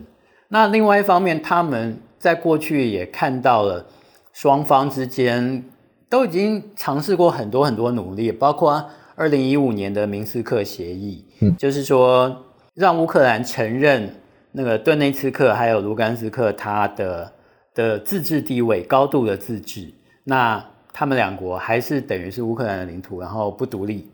[0.48, 3.84] 那另外一方面，他们在过去也看到了
[4.32, 5.62] 双方之间
[6.08, 8.82] 都已经尝试过很多很多努力，包括
[9.16, 12.34] 二零一五年的明斯克协议，嗯，就是说
[12.72, 14.10] 让乌克兰承认
[14.52, 17.30] 那个顿内茨克还有卢甘斯克它的
[17.74, 19.92] 的自治地位，高度的自治。
[20.24, 24.10] 那他们两国还是等于是乌克兰的领土，然后不独立。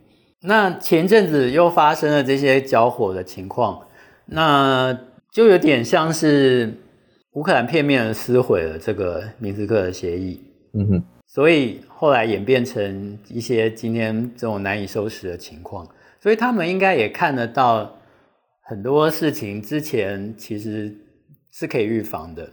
[0.47, 3.87] 那前阵子又发生了这些交火的情况，
[4.27, 4.93] 那
[5.33, 6.71] 就有点像是
[7.33, 10.39] 乌克兰片面的撕毁了这个明斯克的协议，
[10.75, 15.89] 嗯哼，所以后来演变成一些今天这种难以收拾的情况，
[16.21, 17.91] 所以他们应该也看得到
[18.61, 20.95] 很多事情之前其实
[21.53, 22.47] 是可以预防的。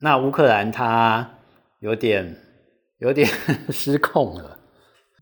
[0.00, 1.26] 那乌克兰它
[1.80, 2.36] 有点
[2.98, 3.26] 有点
[3.72, 4.58] 失控了，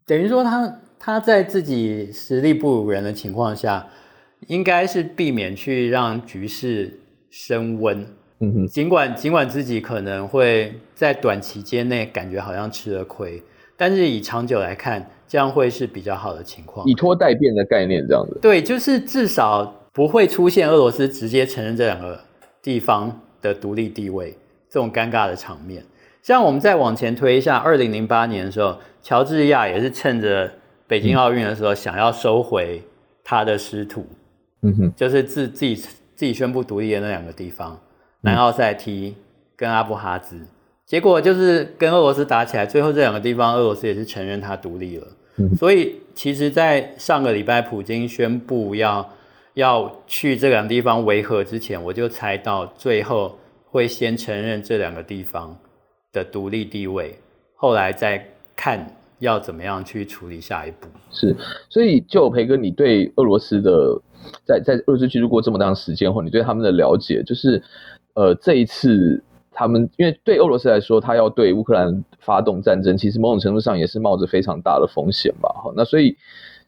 [0.04, 0.80] 等于说他。
[1.02, 3.88] 他在自己实力不如人的情况下，
[4.48, 8.06] 应该是避免去让局势升温。
[8.40, 13.42] 嗯哼，尽管尽管自己可能会在短期间内感觉好像吃了亏，
[13.78, 16.86] 但是以长久来看，这样会是比较好的情况。
[16.86, 18.38] 以拖待变的概念，这样子。
[18.42, 22.20] 对，就是至少不会出现俄罗斯直接承认这两个
[22.60, 24.36] 地方的独立地位
[24.68, 25.82] 这种尴尬的场面。
[26.22, 30.52] 像我们再往前推一下，二零零八年的时候，乔治亚也是趁着。
[30.90, 32.82] 北京奥运的时候，想要收回
[33.22, 34.04] 他的失土，
[34.62, 37.80] 嗯哼，就是自自己自己宣布独立的那两个地方，
[38.22, 39.14] 南奥塞梯
[39.54, 40.36] 跟阿布哈兹，
[40.84, 45.06] 结果就是跟俄罗斯打起来，最后这两个地方俄罗斯也是承认他独立了。
[45.56, 49.08] 所以其实，在上个礼拜普京宣布要
[49.54, 55.56] 要去这两个地方维和之前，我就猜到最后会先承认这两个地方
[56.12, 57.16] 的独立地位，
[57.54, 58.26] 后来再
[58.56, 58.84] 看。
[59.20, 60.88] 要怎么样去处理下一步？
[61.10, 61.34] 是，
[61.68, 64.00] 所以就培哥，你对俄罗斯的
[64.44, 67.62] 在在俄罗斯居住过这么长时间后，你对他们的了解，就是
[68.14, 75.48] 呃，这一次他们因为对俄罗斯来说，他要对乌克兰发动战争，其实某种程度上也是冒着非常大的风险吧。
[75.62, 76.16] 好，那所以。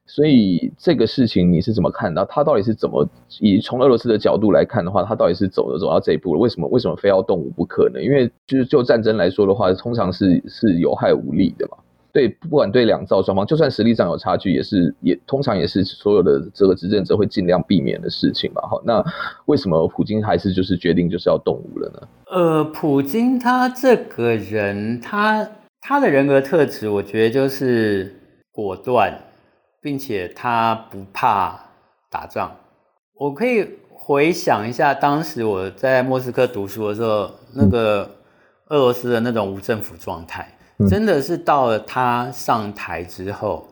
[0.05, 2.24] 所以这个事情你是怎么看到？
[2.24, 6.40] 他到底是怎么以从俄罗斯的角度来看的话，他到底是走着走到这一步了？
[6.40, 8.03] 为什么为什么非要动武不可呢？
[8.03, 11.78] 因为就是就战争来说的话，通常是是有害无利的嘛。
[12.12, 18.62] 对，不管对两造双方，就算实力上有差距，也是也通常也是所有的这个执政者会尽量避免的事情吧。
[18.70, 19.04] 好，那
[19.46, 22.08] 为什么普京还是就是决定就是要动武了呢？
[22.30, 25.48] 呃，普京他这个人，他
[25.80, 28.14] 他的人格特质，我觉得就是
[28.52, 29.18] 果断。
[29.84, 31.58] 并且他不怕
[32.08, 32.56] 打仗。
[33.16, 38.08] 我可以回想一下，当时我在莫斯科读书的时候，那个
[38.68, 40.56] 俄罗斯的那种无政府状态，
[40.88, 43.66] 真的是到了他上台之后，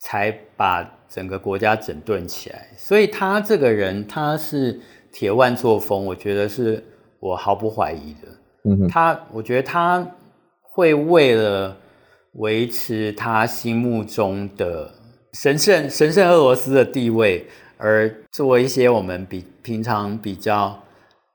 [0.00, 2.68] 才把整个国家整顿起来。
[2.76, 4.80] 所以他这个人，他是
[5.12, 6.82] 铁腕作风，我觉得是
[7.20, 8.28] 我毫不怀疑的。
[8.64, 10.06] 嗯，他，我觉得他
[10.62, 11.76] 会为了
[12.34, 14.90] 维持他心目中的。
[15.34, 17.46] 神圣神圣俄罗斯的地位，
[17.78, 20.78] 而做一些我们比平常比较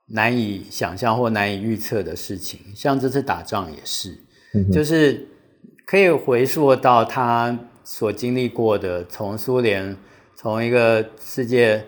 [0.06, 4.16] 难以想象或难以预测的事情，像这次打仗也是，
[4.72, 5.26] 就是
[5.86, 9.96] 可以回溯到他所经历过的，从苏联
[10.36, 11.84] 从一个世界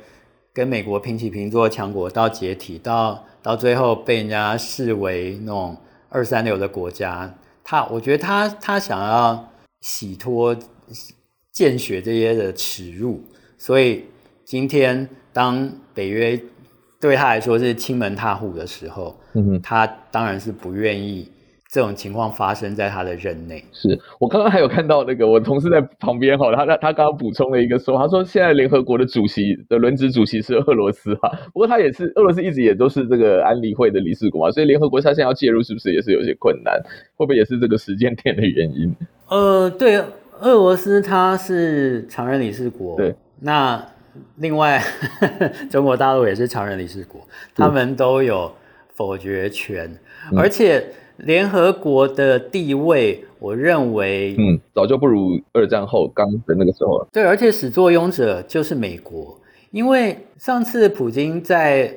[0.53, 5.77] 跟美国平起平坐的强国到解体，到到最后被人家视为那种
[6.09, 10.57] 二三流的国家，他我觉得他他想要洗脱。
[11.53, 13.21] 见血这些的耻辱，
[13.59, 14.05] 所以
[14.45, 16.41] 今天当北约
[17.01, 21.29] 对他来说是亲门踏户的时候，嗯哼，他当然是不愿意
[21.71, 23.65] 这种情况发生在他的任内。
[23.73, 36.75] 是我刚刚还有看到那个我同事在旁边哈，他他他刚刚补充了一个说，他说现在联合国的主席的轮值主席是俄罗斯哈，不过他也是俄罗斯一直也都是这个安理会的理事国嘛，所以联合国他现在要介入是不是也是有些困难？
[37.15, 38.95] 会不会也是这个时间点的原因？
[39.29, 40.03] 呃，对。
[40.43, 43.15] 俄罗斯它是常任理事国，对。
[43.41, 43.87] 那
[44.37, 44.83] 另外
[45.69, 47.21] 中国大陆也是常任理事国，
[47.55, 48.51] 他们都有
[48.95, 49.87] 否决权，
[50.33, 50.83] 嗯、而且
[51.25, 57.09] 联合国的地位，我认为，嗯，早就不如二战后刚的那个时候了。
[57.13, 59.39] 对，而且始作俑者就是美国，
[59.71, 61.95] 因为上次普京在。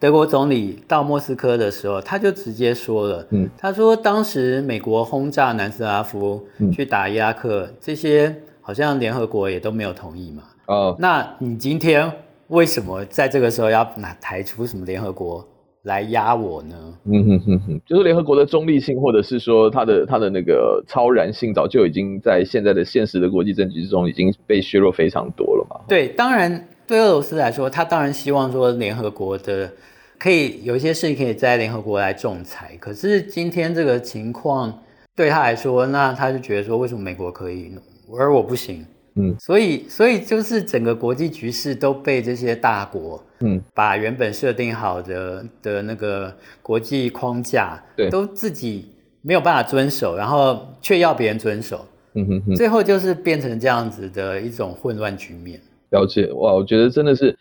[0.00, 10.42] 德国总理到莫斯科的时候，他就直接说了，嗯，他说当时美国轰炸南斯拉夫，去打伊拉克，这些好像联合国也都没有同意嘛。
[10.66, 12.12] 哦，那你今天
[12.48, 15.46] 为什么在这个时候要拿抬出什么联合国
[15.84, 16.76] 来压我呢？
[17.04, 25.80] 嗯哼哼哼，就是联合国的中立性，或者是说它的它的那个超然性，早就已经在现在的现实的国际政局之中已经被削弱非常多了嘛。
[25.88, 29.70] 对，当然对俄罗斯来说，他当然希望说联合国的。
[30.16, 34.72] 可以有一些事情可以在联合国来仲裁，可是今天这个情况
[35.14, 37.72] 对他来说，那他就觉得说，为什么美国可以，
[38.16, 38.86] 而我不行？
[39.16, 48.88] 嗯，所以所以就是整个国际局势都被这些大国，嗯，把原本设定好的的那个国际框架，对，都自己
[49.22, 55.60] 没有办法遵守，然后却要别人遵守，嗯哼哼，最后就是变成这样子的一种混乱局面。
[55.90, 57.36] 了解，哇，我觉得真的是。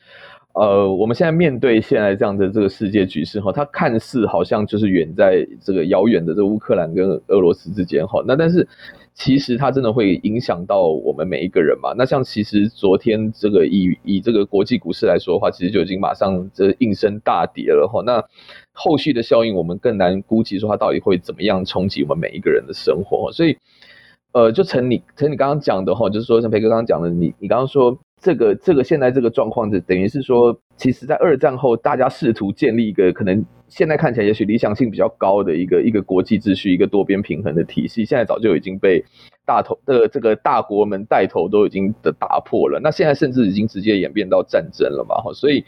[0.56, 8.68] 呃，我们现在面对现在这样的这个世界局势哈，它看似好像就是远在这个遥远的这个乌克兰跟俄罗斯之间哈，那但是
[9.14, 11.94] 其实它真的会影响到我们每一个人嘛？
[11.98, 18.02] 那像其实昨天这个以以这个国际股市来说的话，其实就已经马上这应声大跌了哈。
[18.06, 18.24] 那
[18.72, 23.32] 后续的效应我们更难估计，说它到底会怎么样冲击我们每一个人的生活。
[23.32, 23.58] 所以，
[24.32, 27.98] 呃，就成你成你刚刚讲的哈，就是说像培哥刚刚讲的，你你刚刚说。
[28.24, 39.04] 这个这个现在这个状况，就等于是说，其实，在二战后，大家试图建立一个可能现在看起来也许理想性比较高的一个一个国际秩序，一个多边平衡的体系，现在早就已经被
[39.46, 42.80] 大头的这个大国们带头都已经的打破了。
[42.82, 45.16] 那现在甚至已经直接演变到战争了嘛？
[45.16, 45.66] 哈，所以。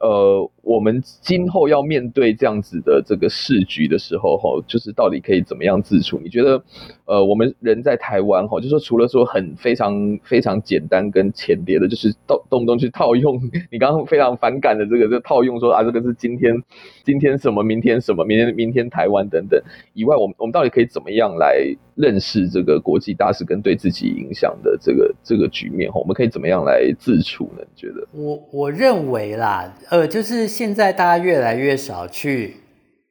[0.00, 6.20] 呃，我们今后要面对这样子的这个市局的时候，哈，就是到底可以怎么样自处？
[6.22, 6.62] 你觉得，
[7.06, 13.40] 呃，我们人在台湾，哈，就是说除了说很非常非常简单跟浅碟的，就是动动不动去套用
[13.72, 16.54] 你刚刚非常反感的这个，这、套用说啊，这个是今天
[17.02, 19.58] 今天什么，明天什么，明天明天台湾等等
[19.94, 21.64] 以外，我们我们到底可以怎么样来
[21.94, 25.90] 认识这个国际大事跟对自己影响的这个这个局面？
[25.90, 27.62] 哈，我们可以怎么样来自处呢？
[27.62, 28.06] 你觉得？
[28.12, 29.74] 我我认为啦。
[29.88, 32.56] 呃，就是现在大家越来越少去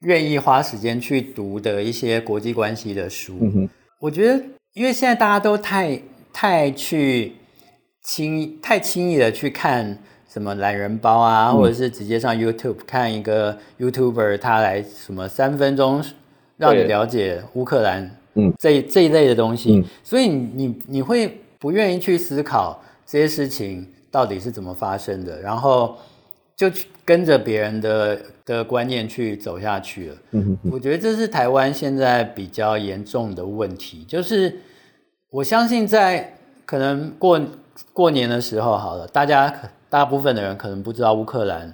[0.01, 3.37] 愿意花时间去读的一些国际关系的书。
[3.39, 3.69] 嗯，
[4.01, 4.43] 我觉得，
[4.73, 5.97] 因为现在大家都太
[6.33, 7.31] 太去
[8.03, 16.03] 轻太轻易的去看什什么懒人包啊，或者是直接上 YouTube 看一个 YouTuber 他来什么三分钟
[16.57, 25.97] 让你了解乌克兰，嗯，这这一类的东西，所以你你会不愿意去思考这些事情到底是怎么发生的，然后
[26.57, 30.15] 就去跟着别人的的观念去走下去了。
[30.31, 34.53] 嗯，我觉得这是台湾现在比较严重的问题，就是
[35.29, 36.35] 我相信在
[36.65, 37.39] 可能过
[37.93, 39.53] 过年的时候，好了，大家
[39.87, 41.71] 大部分的人可能不知道乌克兰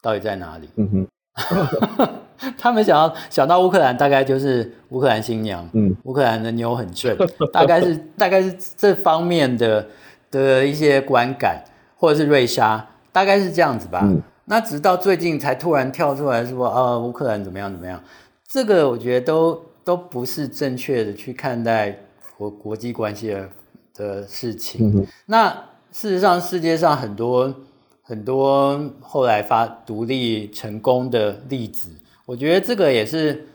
[0.00, 0.68] 到底在哪里。
[0.76, 0.88] 嗯
[1.34, 2.08] 哼，
[2.56, 5.68] 他们想要想到乌克兰，大概就是乌克兰新娘。
[5.72, 7.16] 嗯，乌克兰的妞很正，
[7.52, 9.84] 大概是大概是这方面的
[10.30, 11.64] 的一些观感，
[11.96, 14.00] 或者是瑞莎，大概是这样子吧。
[14.02, 17.98] 嗯，那直到最近才突然跳出来说，啊，乌克兰怎么样怎么样？
[18.46, 21.98] 这个我觉得都都不是正确的去看待
[22.36, 23.48] 国国际关系的。
[23.96, 25.48] 的事情，嗯、那
[25.92, 27.54] 事实上，世界上很多
[28.02, 31.90] 很多后来发独立成功的例子，
[32.26, 33.46] 我觉得这个也是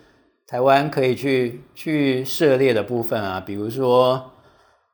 [0.48, 4.32] 台湾可以去去涉猎的部分啊，比如说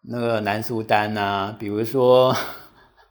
[0.01, 2.35] 那个南苏丹啊，比如说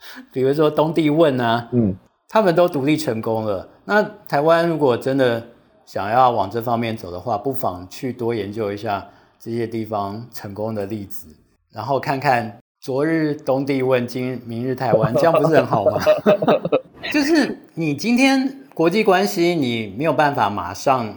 [0.33, 1.95] 比如说东帝汶啊，嗯，
[2.29, 3.69] 他们都独立成功了。
[3.85, 5.43] 那台湾如果真的
[5.85, 9.07] 想要往这方面走的话，不妨去多研究一下
[9.39, 11.29] 这些地方成功的例子。
[11.73, 16.01] 然后看看昨日东帝汶，今明日台湾，这样不是很好吗？
[17.13, 21.15] 就是你今天国际关系，你没有办法马上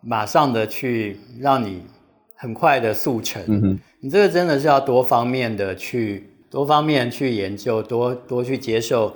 [0.00, 1.82] 马上的去让你
[2.36, 9.14] 很快的速成，嗯、哼你这个真的是要多方面的去多方面去研究，多多去接受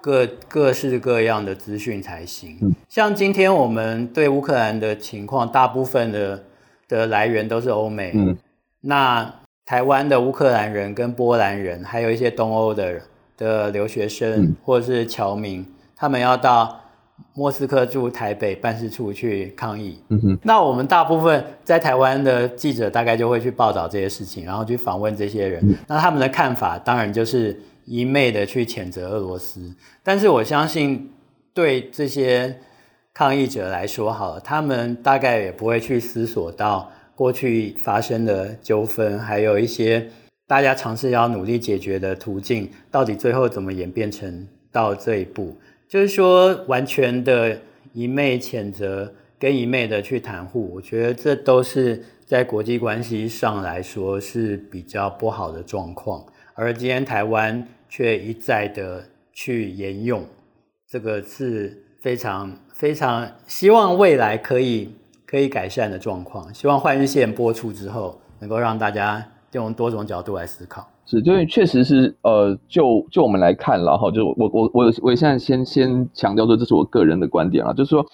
[0.00, 2.56] 各各式各样的资讯才行。
[2.62, 6.44] 嗯、像今天我们对乌克兰的情况，大部分的
[6.88, 8.36] 的来源都是欧美，嗯、
[8.80, 9.34] 那。
[9.68, 13.00] 台湾的乌克兰人跟波兰人，还有一些东欧的
[13.36, 15.66] 的留学生或者是侨民，
[15.96, 16.82] 他们要到
[17.36, 20.00] 莫斯科驻台北办事处去抗议。
[20.08, 25.62] 嗯哼，那我们大部分在台湾的记者大概就会去报道这些事情，然后去访问这些人。
[25.86, 29.72] 那他们的看法当然就是一昧的去谴责俄罗斯。
[30.02, 31.10] 但是我相信，
[31.52, 32.58] 对这些
[33.12, 36.90] 抗议者来说，好了，他们大概也不会去思索到。
[37.14, 40.06] 过去发生的纠纷，还有一些
[40.46, 45.56] 大家尝试要努力解决的途径，到底最后怎么演变成到这一步？
[45.88, 47.58] 就是说，完全的
[47.92, 56.24] 一昧谴责跟一昧的去袒护，我觉得这都是在国际关系上来说是比较不好的状况。
[56.54, 60.24] 而今天台湾却一再的去沿用，
[60.88, 64.90] 这个是非常非常希望未来可以。
[65.28, 69.20] 可以改善的状况，希望《换日线》播出之后，能够让大家
[69.50, 70.88] 用多种角度来思考。
[71.06, 78.04] 是，因为确实是，呃，就就我们来看了哈，就我我我我现在先先强调说，这是我个人的观点啊，就是说。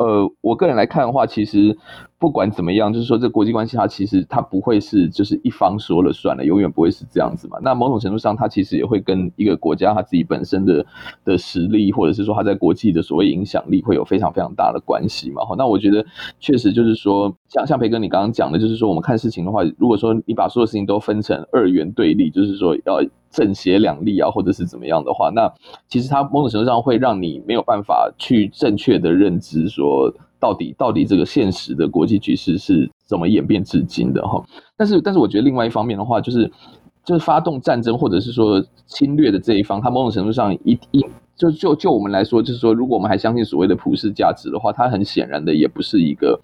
[0.00, 1.76] 呃，我个人来看的话，其实
[2.18, 7.58] 不管怎么样，就是说这国际关系它其实它不会是就是一方说了算了，永远不会是这样子嘛。
[7.60, 10.86] 那某种程度上，它其实也会跟一个国家它自己本身的
[11.22, 15.42] 的实力，或者是说它在国际的所谓影响力，会有非常非常大的关系嘛。
[15.58, 16.02] 那我觉得
[16.38, 23.02] 确实就是说，像像培哥你刚刚讲的，就是说我们看事情的话，如果说你把所有事情都分成二元对立，就是说要。
[23.30, 25.52] 正邪两立啊，或者是怎么样的话，那
[25.88, 34.44] 其实它某种程度上会让你没有办法去正确的认知说，到底到底这个现实的国际局势是怎么演变至今的哈。
[34.76, 36.50] 但是，但是我觉得另外一方面的话，就是
[37.04, 41.06] 就是发动战争或者是说侵略的这一方，它某种程度上一一
[41.36, 46.40] 就就就我们来说，就是说，如果我们还相信所谓的普世价值的话，它很显然的也不是一个。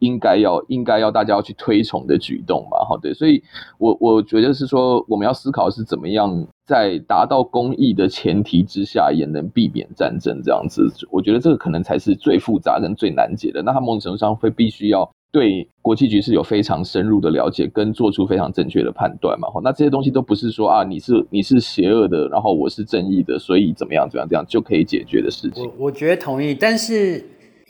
[0.00, 3.42] 应该要应该要大家要去推崇的举动嘛，好，对，所以
[3.78, 10.92] 我我觉得是说，我们要思考是怎么样在达到公益的前提之下，也能避免战争这样子。
[11.10, 13.62] 我觉得这个可能才是最复杂跟最难解的。
[13.62, 19.48] 那他某种程度上会必须要对国际局势有非常深入的了解，跟做出非常正确的判断嘛。
[19.50, 25.64] 好，那这些东西都不是说啊，你是你是邪恶的，然后我是正义的，所以怎么样怎么样这样就可以解决的事情。
[25.64, 27.24] 我我觉得同意，但是。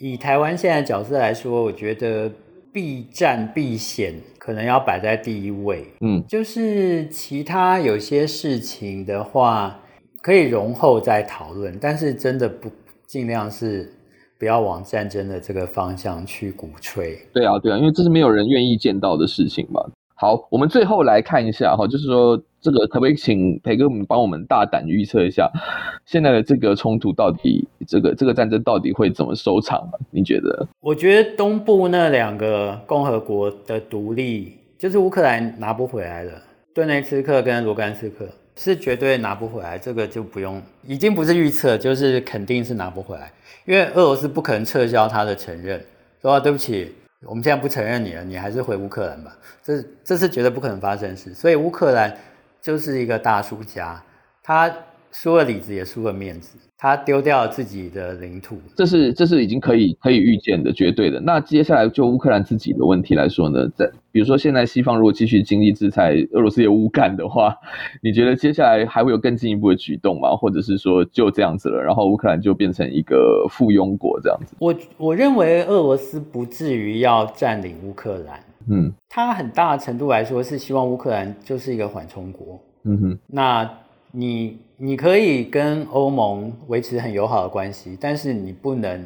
[0.05, 2.31] 以台湾现在角色来说，我觉得
[2.71, 5.83] 避战避险可能要摆在第一位。
[6.01, 9.79] 嗯，就是其他有些事情的话，
[10.21, 12.69] 可以容后再讨论，但是真的不
[13.07, 13.91] 尽量是
[14.37, 17.17] 不要往战争的这个方向去鼓吹。
[17.33, 19.81] 对啊，对啊，因为这是没有人愿意见到的事情嘛。
[20.17, 25.51] 好，我们最后来看一下哈，就是说这个可不可以请培哥们帮我们大胆预测一下，
[26.05, 29.85] 现在的这个冲突到底，这个这个战争到底会怎么收场？
[30.11, 30.65] 你觉得？
[30.79, 36.31] 我觉得东部那两个共和国的独立，就是乌克兰拿不回来了，
[36.73, 43.29] 顿内茨克跟卢甘斯克，是绝对拿不回来，这个就不用，已经不是预测，就是肯定是拿不回来，
[43.65, 45.83] 因为俄罗斯不可能撤销他的承认，
[46.21, 46.89] 说、对不起，
[47.25, 52.15] 我们现在不承认你了，你还是回乌克兰吧，这这是绝对不可能发生的事，所以乌克兰
[52.61, 54.01] 就是一个大输家，
[54.41, 54.73] 他
[55.15, 56.57] 输了里子也输了面子。
[56.77, 61.21] 他丢掉了自己的领土，这是这是已经可以可以预见的，绝对的。
[61.21, 67.55] 那接下来就乌克兰自己的问题来说呢，在比如说现在西方如果继续经济制裁俄罗斯也无感的话，
[68.03, 70.35] 你觉得接下来还会有更进一步的举动吗？
[70.35, 74.53] 或者是说就这样子了，然后乌克兰就变成一个附庸国这样子？
[74.59, 78.39] 我我认为俄罗斯不至于要占领乌克兰，
[78.69, 83.67] 嗯，他很大程度来说是希望乌克兰就是一个缓冲国，嗯哼，那。
[84.15, 89.05] 你你可以跟欧盟维持很友好的关系，但是你不能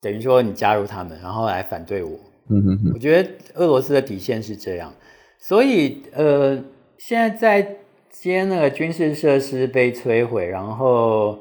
[0.00, 2.10] 等于说你加入他们，然后来反对我。
[2.50, 2.92] 嗯哼哼。
[2.92, 4.92] 我觉得俄罗斯的底线是这样，
[5.38, 6.60] 所以呃，
[6.98, 7.76] 现在在
[8.10, 11.38] 接那个军事设施被摧毁，然后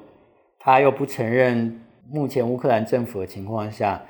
[0.60, 1.80] 他又不承认
[2.12, 4.04] 目前乌克兰政府的情况下，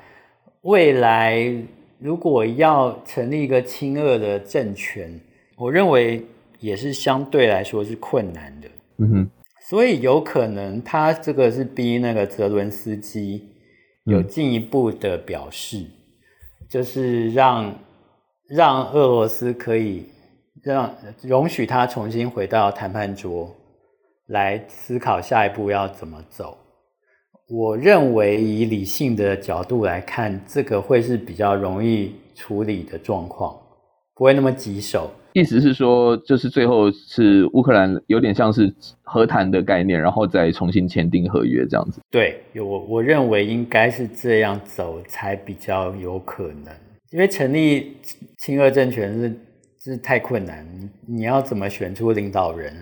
[0.62, 1.50] 未来
[1.98, 5.18] 如果要成立一个亲俄的政权，
[5.56, 6.22] 我认为
[6.58, 8.68] 也是相对来说是困难的。
[8.98, 9.30] 嗯哼，
[9.68, 13.48] 所以有可能他这个是逼那个泽伦斯基
[14.04, 17.74] 有进一步的表示，嗯、就是让
[18.48, 20.06] 让俄罗斯可以
[20.62, 23.54] 让容许他重新回到谈判桌
[24.26, 26.56] 来思考下一步要怎么走。
[27.48, 33.58] 我认为以理性的角度来看，这个会是比较容易处理的状况，
[34.18, 35.10] 不会那么棘手。
[35.34, 42.00] 意思是说，就是最后是乌克兰有点像是和谈的概念，然后再重新签订合约这样子。
[42.10, 46.74] 对，有我我认为应该是这样走才比较有可能，
[47.12, 47.98] 因为成立
[48.38, 49.40] 亲俄政权是
[49.84, 50.66] 是太困难，
[51.06, 52.74] 你你要怎么选出领导人？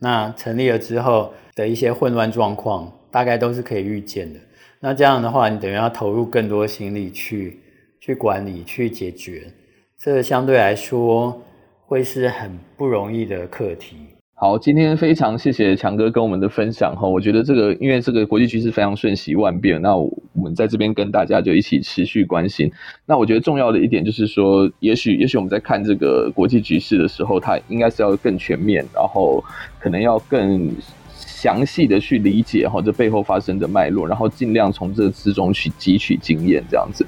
[0.00, 4.40] 那成立了之后的一些混乱状况，大概都是可以预见的。
[4.80, 7.58] 那这样的话，你等于要投入更多心力去
[8.00, 9.52] 去管理、去解决，
[10.00, 11.42] 这相对来说。
[11.88, 13.96] 会是很不容易的课题。
[14.34, 17.08] 好，今天非常谢谢强哥跟我们的分享哈。
[17.08, 22.70] 我觉得这个，因为这个国际局势非常瞬息万变，那我们在这边跟大家就一起持续关心。
[23.06, 29.42] 那我觉得重要的一点就是说，也许也许我们在看这个国际局势的时候，它应该是要更全面，然后
[29.80, 30.70] 可能要更
[31.14, 37.06] 详细的去理解哈这背后发生的脉络，然后尽量从这之中去汲取经验，这样子。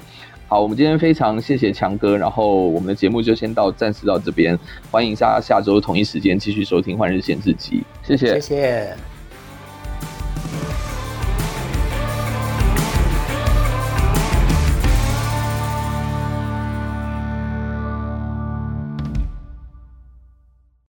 [0.51, 4.59] 好我们今天非常谢谢强哥然后我们的节目就先到暂时到这边
[4.91, 8.37] 欢迎大家下周同一时间继续收听换日线日期谢谢。
[8.37, 8.93] 谢谢。